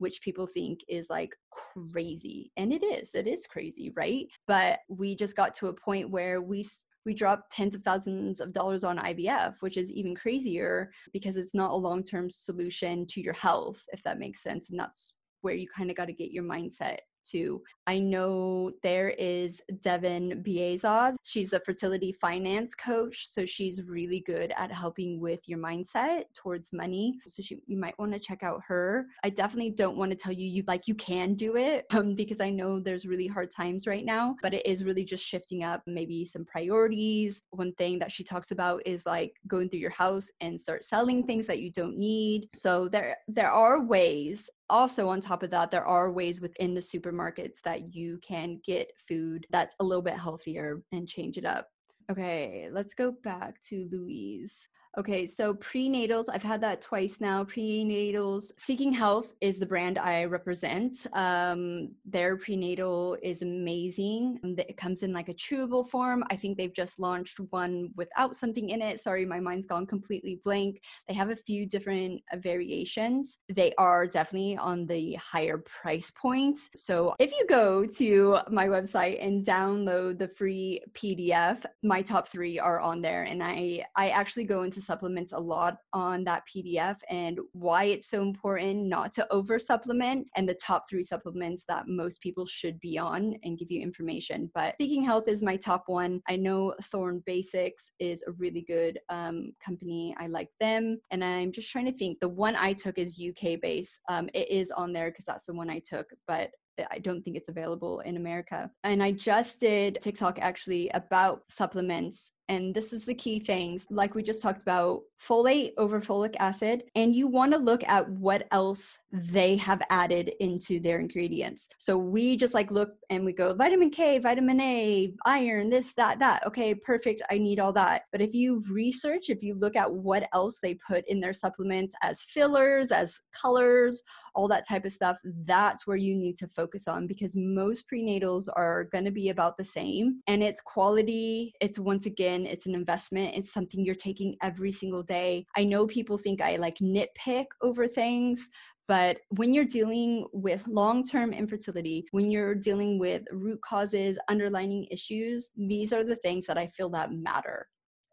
which 0.00 0.22
people 0.22 0.46
think 0.46 0.78
is 0.88 1.10
like 1.10 1.34
crazy 1.50 2.52
and 2.56 2.72
it 2.72 2.84
is 2.84 3.16
it 3.16 3.26
is 3.26 3.46
crazy 3.50 3.90
right 3.96 4.28
but 4.46 4.78
we 4.88 5.16
just 5.16 5.34
got 5.34 5.52
to 5.52 5.66
a 5.66 5.72
point 5.72 6.08
where 6.08 6.40
we 6.40 6.64
we 7.04 7.14
drop 7.14 7.46
tens 7.50 7.74
of 7.74 7.82
thousands 7.82 8.38
of 8.38 8.52
dollars 8.52 8.84
on 8.84 8.98
IVF, 8.98 9.54
which 9.60 9.78
is 9.78 9.90
even 9.90 10.14
crazier 10.14 10.90
because 11.14 11.38
it's 11.38 11.54
not 11.54 11.70
a 11.70 11.74
long 11.74 12.02
term 12.02 12.28
solution 12.28 13.06
to 13.06 13.22
your 13.22 13.32
health, 13.32 13.82
if 13.92 14.02
that 14.02 14.18
makes 14.18 14.42
sense. 14.42 14.68
And 14.68 14.78
that's 14.78 15.14
where 15.42 15.54
you 15.54 15.68
kind 15.68 15.90
of 15.90 15.96
got 15.96 16.06
to 16.06 16.12
get 16.12 16.30
your 16.30 16.44
mindset 16.44 16.98
to. 17.30 17.62
I 17.86 17.98
know 17.98 18.72
there 18.82 19.10
is 19.10 19.60
Devin 19.80 20.42
Biazad. 20.46 21.16
She's 21.22 21.52
a 21.52 21.60
fertility 21.60 22.12
finance 22.12 22.74
coach, 22.74 23.28
so 23.28 23.44
she's 23.44 23.82
really 23.82 24.20
good 24.20 24.52
at 24.56 24.72
helping 24.72 25.20
with 25.20 25.40
your 25.46 25.58
mindset 25.58 26.24
towards 26.34 26.72
money. 26.72 27.18
So 27.26 27.42
she, 27.42 27.58
you 27.66 27.78
might 27.78 27.98
want 27.98 28.12
to 28.12 28.18
check 28.18 28.42
out 28.42 28.62
her. 28.66 29.06
I 29.24 29.30
definitely 29.30 29.70
don't 29.70 29.96
want 29.96 30.10
to 30.10 30.16
tell 30.16 30.32
you 30.32 30.46
you 30.46 30.64
like 30.66 30.86
you 30.86 30.94
can 30.94 31.34
do 31.34 31.56
it 31.56 31.86
um, 31.94 32.14
because 32.14 32.40
I 32.40 32.50
know 32.50 32.80
there's 32.80 33.06
really 33.06 33.26
hard 33.26 33.50
times 33.50 33.86
right 33.86 34.04
now, 34.04 34.36
but 34.42 34.54
it 34.54 34.66
is 34.66 34.84
really 34.84 35.04
just 35.04 35.24
shifting 35.24 35.64
up 35.64 35.82
maybe 35.86 36.24
some 36.24 36.44
priorities. 36.44 37.42
One 37.50 37.72
thing 37.74 37.98
that 37.98 38.12
she 38.12 38.24
talks 38.24 38.50
about 38.50 38.82
is 38.86 39.06
like 39.06 39.34
going 39.46 39.68
through 39.68 39.80
your 39.80 39.90
house 39.90 40.30
and 40.40 40.60
start 40.60 40.84
selling 40.84 41.24
things 41.24 41.46
that 41.46 41.60
you 41.60 41.70
don't 41.70 41.96
need. 41.96 42.48
So 42.54 42.88
there 42.88 43.16
there 43.28 43.50
are 43.50 43.82
ways 43.82 44.48
also 44.70 45.08
on 45.08 45.20
top 45.20 45.42
of 45.42 45.50
that 45.50 45.70
there 45.70 45.86
are 45.86 46.12
ways 46.12 46.40
within 46.40 46.74
the 46.74 46.80
supermarkets 46.80 47.60
that 47.64 47.94
you 47.94 48.18
can 48.22 48.60
get 48.64 48.90
food 49.08 49.46
that's 49.50 49.76
a 49.80 49.84
little 49.84 50.02
bit 50.02 50.14
healthier 50.14 50.82
and 50.92 51.08
change 51.08 51.38
it 51.38 51.44
up. 51.44 51.68
Okay 52.10 52.68
let's 52.72 52.94
go 52.94 53.12
back 53.22 53.60
to 53.62 53.88
louise 53.90 54.68
Okay, 54.96 55.26
so 55.26 55.54
prenatals, 55.54 56.24
I've 56.32 56.42
had 56.42 56.60
that 56.62 56.80
twice 56.80 57.20
now. 57.20 57.44
Prenatals, 57.44 58.52
Seeking 58.56 58.92
Health 58.92 59.34
is 59.40 59.58
the 59.58 59.66
brand 59.66 59.98
I 59.98 60.24
represent. 60.24 61.06
Um, 61.12 61.90
their 62.06 62.36
prenatal 62.38 63.16
is 63.22 63.42
amazing. 63.42 64.40
It 64.42 64.76
comes 64.78 65.02
in 65.02 65.12
like 65.12 65.28
a 65.28 65.34
chewable 65.34 65.86
form. 65.86 66.24
I 66.30 66.36
think 66.36 66.56
they've 66.56 66.74
just 66.74 66.98
launched 66.98 67.38
one 67.50 67.90
without 67.96 68.34
something 68.34 68.70
in 68.70 68.80
it. 68.80 68.98
Sorry, 68.98 69.26
my 69.26 69.38
mind's 69.38 69.66
gone 69.66 69.86
completely 69.86 70.40
blank. 70.42 70.82
They 71.06 71.14
have 71.14 71.30
a 71.30 71.36
few 71.36 71.66
different 71.66 72.22
uh, 72.32 72.38
variations. 72.38 73.38
They 73.48 73.74
are 73.76 74.06
definitely 74.06 74.56
on 74.56 74.86
the 74.86 75.14
higher 75.14 75.58
price 75.58 76.10
points. 76.10 76.70
So 76.74 77.14
if 77.18 77.30
you 77.32 77.46
go 77.46 77.84
to 77.84 78.38
my 78.50 78.66
website 78.66 79.24
and 79.24 79.44
download 79.44 80.18
the 80.18 80.28
free 80.28 80.82
PDF, 80.94 81.64
my 81.82 82.00
top 82.00 82.26
three 82.26 82.58
are 82.58 82.80
on 82.80 83.02
there, 83.02 83.24
and 83.24 83.42
I 83.42 83.84
I 83.94 84.08
actually 84.10 84.44
go 84.44 84.62
into 84.62 84.77
supplements 84.82 85.32
a 85.32 85.38
lot 85.38 85.78
on 85.92 86.24
that 86.24 86.42
PDF 86.48 86.96
and 87.08 87.38
why 87.52 87.84
it's 87.84 88.08
so 88.08 88.22
important 88.22 88.86
not 88.86 89.12
to 89.12 89.32
over 89.32 89.58
supplement 89.58 90.26
and 90.36 90.48
the 90.48 90.54
top 90.54 90.88
three 90.88 91.04
supplements 91.04 91.64
that 91.68 91.88
most 91.88 92.20
people 92.20 92.46
should 92.46 92.78
be 92.80 92.98
on 92.98 93.34
and 93.42 93.58
give 93.58 93.70
you 93.70 93.80
information. 93.80 94.50
But 94.54 94.74
Seeking 94.80 95.04
Health 95.04 95.28
is 95.28 95.42
my 95.42 95.56
top 95.56 95.84
one. 95.86 96.20
I 96.28 96.36
know 96.36 96.74
Thorne 96.84 97.22
Basics 97.26 97.92
is 97.98 98.24
a 98.26 98.32
really 98.32 98.62
good 98.62 98.98
um, 99.08 99.52
company. 99.64 100.14
I 100.18 100.26
like 100.26 100.50
them. 100.60 101.00
And 101.10 101.24
I'm 101.24 101.52
just 101.52 101.70
trying 101.70 101.86
to 101.86 101.92
think. 101.92 102.18
The 102.20 102.28
one 102.28 102.56
I 102.56 102.72
took 102.72 102.98
is 102.98 103.20
UK 103.20 103.60
based. 103.60 104.00
Um, 104.08 104.28
it 104.34 104.50
is 104.50 104.70
on 104.70 104.92
there 104.92 105.10
because 105.10 105.24
that's 105.24 105.46
the 105.46 105.54
one 105.54 105.70
I 105.70 105.80
took, 105.80 106.06
but 106.26 106.50
I 106.90 106.98
don't 106.98 107.22
think 107.22 107.36
it's 107.36 107.48
available 107.48 108.00
in 108.00 108.16
America. 108.16 108.70
And 108.84 109.02
I 109.02 109.12
just 109.12 109.60
did 109.60 109.98
TikTok 110.00 110.38
actually 110.40 110.90
about 110.90 111.42
supplements 111.48 112.32
and 112.48 112.74
this 112.74 112.92
is 112.92 113.04
the 113.04 113.14
key 113.14 113.38
things 113.38 113.86
like 113.90 114.14
we 114.14 114.22
just 114.22 114.42
talked 114.42 114.62
about 114.62 115.02
folate 115.20 115.72
over 115.76 116.00
folic 116.00 116.34
acid 116.38 116.84
and 116.94 117.14
you 117.14 117.26
want 117.26 117.52
to 117.52 117.58
look 117.58 117.82
at 117.84 118.08
what 118.08 118.46
else 118.52 118.98
they 119.10 119.56
have 119.56 119.82
added 119.90 120.32
into 120.38 120.78
their 120.78 120.98
ingredients. 120.98 121.68
So 121.78 121.96
we 121.96 122.36
just 122.36 122.54
like 122.54 122.70
look 122.70 122.90
and 123.10 123.24
we 123.24 123.32
go 123.32 123.54
vitamin 123.54 123.90
k 123.90 124.18
vitamin 124.18 124.60
a 124.60 125.12
iron 125.24 125.70
this 125.70 125.94
that 125.94 126.18
that. 126.18 126.46
Okay 126.46 126.74
perfect 126.74 127.22
i 127.30 127.38
need 127.38 127.58
all 127.58 127.72
that. 127.72 128.02
But 128.12 128.20
if 128.20 128.34
you 128.34 128.62
research 128.70 129.28
if 129.28 129.42
you 129.42 129.54
look 129.54 129.76
at 129.76 129.92
what 129.92 130.28
else 130.32 130.58
they 130.62 130.74
put 130.74 131.04
in 131.08 131.20
their 131.20 131.32
supplements 131.32 131.94
as 132.02 132.22
fillers 132.22 132.92
as 132.92 133.20
colors 133.32 134.02
all 134.34 134.46
that 134.48 134.68
type 134.68 134.84
of 134.84 134.92
stuff 134.92 135.18
that's 135.44 135.86
where 135.86 135.96
you 135.96 136.14
need 136.14 136.36
to 136.36 136.46
focus 136.48 136.86
on 136.86 137.06
because 137.06 137.36
most 137.36 137.84
prenatals 137.92 138.48
are 138.54 138.84
going 138.84 139.04
to 139.04 139.10
be 139.10 139.30
about 139.30 139.56
the 139.56 139.64
same. 139.64 140.20
And 140.26 140.42
it's 140.42 140.60
quality 140.60 141.54
it's 141.60 141.78
once 141.78 142.06
again 142.06 142.37
it's 142.46 142.66
an 142.66 142.74
investment, 142.74 143.34
it's 143.36 143.52
something 143.52 143.84
you're 143.84 143.94
taking 143.94 144.36
every 144.42 144.72
single 144.72 145.02
day. 145.02 145.46
I 145.56 145.64
know 145.64 145.86
people 145.86 146.18
think 146.18 146.40
I 146.40 146.56
like 146.56 146.78
nitpick 146.78 147.46
over 147.62 147.86
things, 147.86 148.48
but 148.88 149.18
when 149.28 149.52
you're 149.52 149.66
dealing 149.66 150.26
with 150.32 150.66
long 150.66 151.04
term 151.04 151.32
infertility, 151.32 152.06
when 152.10 152.30
you're 152.30 152.54
dealing 152.54 152.98
with 152.98 153.22
root 153.30 153.60
causes, 153.62 154.18
underlying 154.28 154.86
issues, 154.90 155.50
these 155.56 155.92
are 155.92 156.04
the 156.04 156.16
things 156.16 156.46
that 156.46 156.56
I 156.56 156.68
feel 156.68 156.88
that 156.90 157.12
matter. 157.12 157.66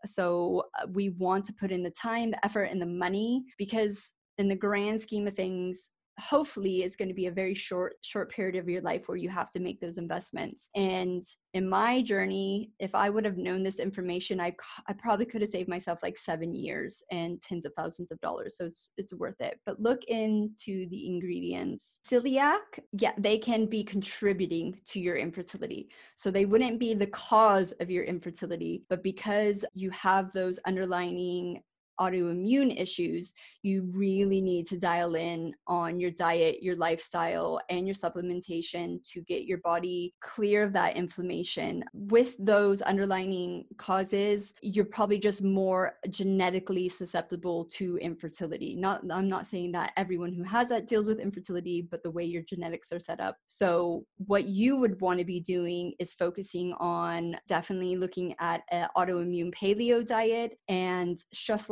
So 0.04 0.64
uh, 0.80 0.88
we 0.92 1.10
want 1.10 1.46
to 1.46 1.54
put 1.54 1.72
in 1.72 1.82
the 1.82 1.92
time, 1.92 2.32
the 2.32 2.46
effort, 2.46 2.66
and 2.66 2.82
the 2.82 2.86
money 2.86 3.44
because, 3.58 4.12
in 4.38 4.50
the 4.50 4.56
grand 4.56 5.00
scheme 5.00 5.28
of 5.28 5.36
things, 5.36 5.92
hopefully 6.20 6.84
it's 6.84 6.96
going 6.96 7.10
to 7.10 7.14
be 7.14 7.28
a 7.28 7.32
very 7.32 7.54
short 7.54 7.96
short 8.02 8.32
period 8.32 8.56
of 8.56 8.70
your 8.70 8.82
life 8.82 9.08
where 9.08 9.18
you 9.18 9.30
have 9.30 9.50
to 9.50 9.60
make 9.60 9.80
those 9.82 9.98
investments. 9.98 10.70
And 10.76 11.24
in 11.54 11.70
my 11.70 12.02
journey 12.02 12.70
if 12.80 12.94
i 12.94 13.10
would 13.10 13.24
have 13.24 13.38
known 13.38 13.64
this 13.64 13.80
information 13.80 14.42
i, 14.42 14.54
I 14.88 14.94
probably 14.94 15.26
could 15.26 15.40
have 15.40 15.50
saved 15.50 15.70
myself 15.70 16.00
like 16.04 16.18
seven 16.18 16.54
years 16.54 17.02
and 17.12 17.42
tens 17.42 17.66
of 17.66 17.72
thousands 17.78 18.12
of 18.12 18.20
dollars. 18.20 18.58
So 18.58 18.66
it's 18.66 18.92
it's 18.98 19.14
worth 19.14 19.40
it. 19.40 19.60
But 19.66 19.82
look 19.82 20.04
into 20.06 20.88
the 20.90 21.08
ingredients. 21.08 22.00
Celiac 22.10 22.80
yeah 22.94 23.14
they 23.18 23.38
can 23.38 23.66
be 23.66 23.84
contributing 23.84 24.78
to 24.86 25.00
your 25.00 25.16
infertility. 25.16 25.90
So 26.16 26.32
they 26.32 26.46
wouldn't 26.46 26.80
be 26.80 26.94
the 26.94 27.08
cause 27.08 27.74
of 27.80 27.90
your 27.90 28.04
infertility 28.04 28.84
but 28.90 29.04
because 29.04 29.66
you 29.74 29.90
have 29.92 30.32
those 30.32 30.60
underlying 30.66 31.62
autoimmune 32.00 32.80
issues, 32.80 33.34
you 33.64 33.90
really 33.92 34.42
need 34.42 34.68
to 34.68 34.78
dial 34.78 35.16
in 35.16 35.54
on 35.68 36.00
your 36.00 36.12
diet, 36.12 36.62
your 36.62 36.76
lifestyle, 36.76 37.60
and 37.70 37.88
your 37.88 37.96
supplementation 37.96 39.04
to 39.12 39.22
get 39.22 39.46
your 39.46 39.58
body 39.60 40.14
clear 40.22 40.64
of 40.64 40.74
that 40.74 40.96
inflammation. 40.96 41.84
With 41.94 42.36
those 42.40 42.82
underlying 42.82 43.66
causes, 43.78 44.54
you're 44.62 44.86
probably 44.86 45.20
just 45.20 45.44
more 45.44 45.94
genetically 46.10 46.90
susceptible 46.90 47.66
to 47.66 47.98
infertility. 47.98 48.76
Not 48.76 49.02
I'm 49.12 49.30
not 49.30 49.46
saying 49.46 49.72
that 49.74 49.94
everyone 49.98 50.34
who 50.34 50.44
has 50.44 50.70
that 50.70 50.88
deals 50.88 51.08
with 51.08 51.20
infertility, 51.20 51.82
but 51.82 52.04
the 52.04 52.12
way 52.12 52.24
your 52.24 52.44
genetics 52.44 52.92
are 52.92 53.00
set 53.00 53.20
up. 53.20 53.38
So 53.48 54.06
what 54.18 54.46
you 54.46 54.78
would 54.78 55.00
want 55.02 55.20
to 55.20 55.26
be 55.26 55.40
doing 55.40 55.94
is 56.00 56.14
focusing 56.14 56.74
on 56.74 57.38
definitely 57.48 57.96
looking 57.96 58.36
at 58.40 58.64
an 58.72 58.88
autoimmune 58.96 59.54
paleo 59.54 60.06
diet 60.06 60.58
and 60.68 61.18
stress 61.34 61.70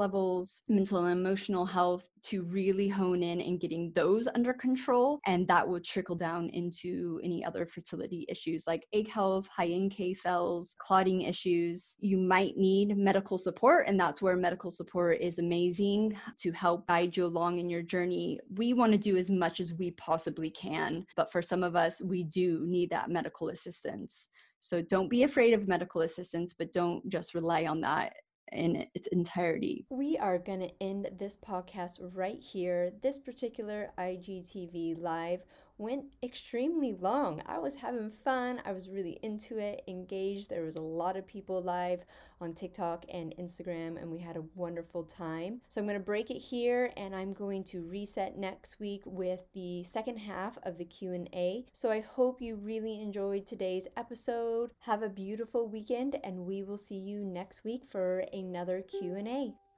mental 0.69 1.06
and 1.06 1.19
emotional 1.19 1.65
health 1.65 2.08
to 2.23 2.43
really 2.43 2.88
hone 2.88 3.21
in 3.21 3.41
and 3.41 3.60
getting 3.60 3.91
those 3.93 4.28
under 4.36 4.54
control. 4.54 5.19
And 5.26 5.47
that 5.47 5.67
would 5.67 5.84
trickle 5.84 6.15
down 6.15 6.49
into 6.49 7.19
any 7.23 7.43
other 7.43 7.65
fertility 7.65 8.26
issues 8.30 8.65
like 8.67 8.86
egg 8.93 9.10
health, 9.10 9.47
high 9.47 9.73
NK 9.73 10.15
cells, 10.15 10.76
clotting 10.80 11.23
issues. 11.23 11.95
You 11.99 12.17
might 12.17 12.56
need 12.56 12.97
medical 12.97 13.38
support, 13.38 13.88
and 13.88 13.99
that's 13.99 14.21
where 14.21 14.38
medical 14.38 14.71
support 14.71 15.19
is 15.19 15.39
amazing 15.39 16.17
to 16.39 16.52
help 16.52 16.88
guide 16.88 17.17
you 17.17 17.26
along 17.26 17.60
in 17.60 17.69
your 17.69 17.82
journey. 17.82 18.39
We 18.56 18.73
want 18.73 18.93
to 18.93 18.97
do 18.97 19.17
as 19.17 19.30
much 19.30 19.60
as 19.60 19.73
we 19.73 19.91
possibly 19.91 20.49
can, 20.52 21.06
but 21.15 21.32
for 21.32 21.41
some 21.41 21.63
of 21.63 21.76
us, 21.76 22.02
we 22.02 22.23
do 22.23 22.63
need 22.65 22.89
that 22.91 23.10
medical 23.10 23.49
assistance. 23.49 24.30
So 24.60 24.82
don't 24.82 25.10
be 25.10 25.23
afraid 25.23 25.54
of 25.54 25.67
medical 25.67 26.02
assistance, 26.02 26.54
but 26.58 26.71
don't 26.71 27.08
just 27.10 27.34
rely 27.34 27.65
on 27.65 27.82
that 27.82 28.13
in 28.51 28.86
its 28.93 29.08
entirety. 29.08 29.86
We 29.89 30.17
are 30.17 30.38
going 30.38 30.60
to 30.60 30.71
end 30.82 31.10
this 31.17 31.38
podcast 31.38 31.99
right 32.15 32.39
here. 32.39 32.91
This 33.01 33.19
particular 33.19 33.91
IGTV 33.97 34.99
live 34.99 35.43
went 35.77 36.05
extremely 36.21 36.93
long. 36.93 37.41
I 37.45 37.59
was 37.59 37.75
having 37.75 38.12
fun. 38.12 38.62
I 38.65 38.71
was 38.71 38.89
really 38.89 39.19
into 39.23 39.57
it, 39.57 39.83
engaged. 39.88 40.49
There 40.49 40.63
was 40.63 40.75
a 40.75 40.81
lot 40.81 41.17
of 41.17 41.27
people 41.27 41.62
live 41.62 42.05
on 42.41 42.53
TikTok 42.53 43.05
and 43.12 43.33
Instagram 43.39 44.01
and 44.01 44.12
we 44.12 44.19
had 44.19 44.38
a 44.38 44.43
wonderful 44.55 45.03
time. 45.03 45.62
So 45.69 45.79
I'm 45.79 45.88
going 45.88 45.97
to 45.97 46.03
break 46.03 46.29
it 46.29 46.39
here 46.39 46.91
and 46.97 47.15
I'm 47.15 47.33
going 47.33 47.63
to 47.65 47.81
reset 47.83 48.38
next 48.38 48.79
week 48.79 49.03
with 49.05 49.39
the 49.53 49.83
second 49.83 50.17
half 50.17 50.57
of 50.63 50.77
the 50.77 50.86
Q&A. 50.86 51.65
So 51.71 51.89
I 51.89 52.01
hope 52.01 52.41
you 52.41 52.55
really 52.55 53.01
enjoyed 53.01 53.45
today's 53.45 53.88
episode. 53.97 54.71
Have 54.79 55.03
a 55.03 55.09
beautiful 55.09 55.67
weekend 55.67 56.19
and 56.23 56.45
we 56.45 56.63
will 56.63 56.77
see 56.77 56.97
you 56.97 57.23
next 57.25 57.63
week 57.63 57.83
for 57.86 58.25
another 58.33 58.81
Q&A. 58.81 59.53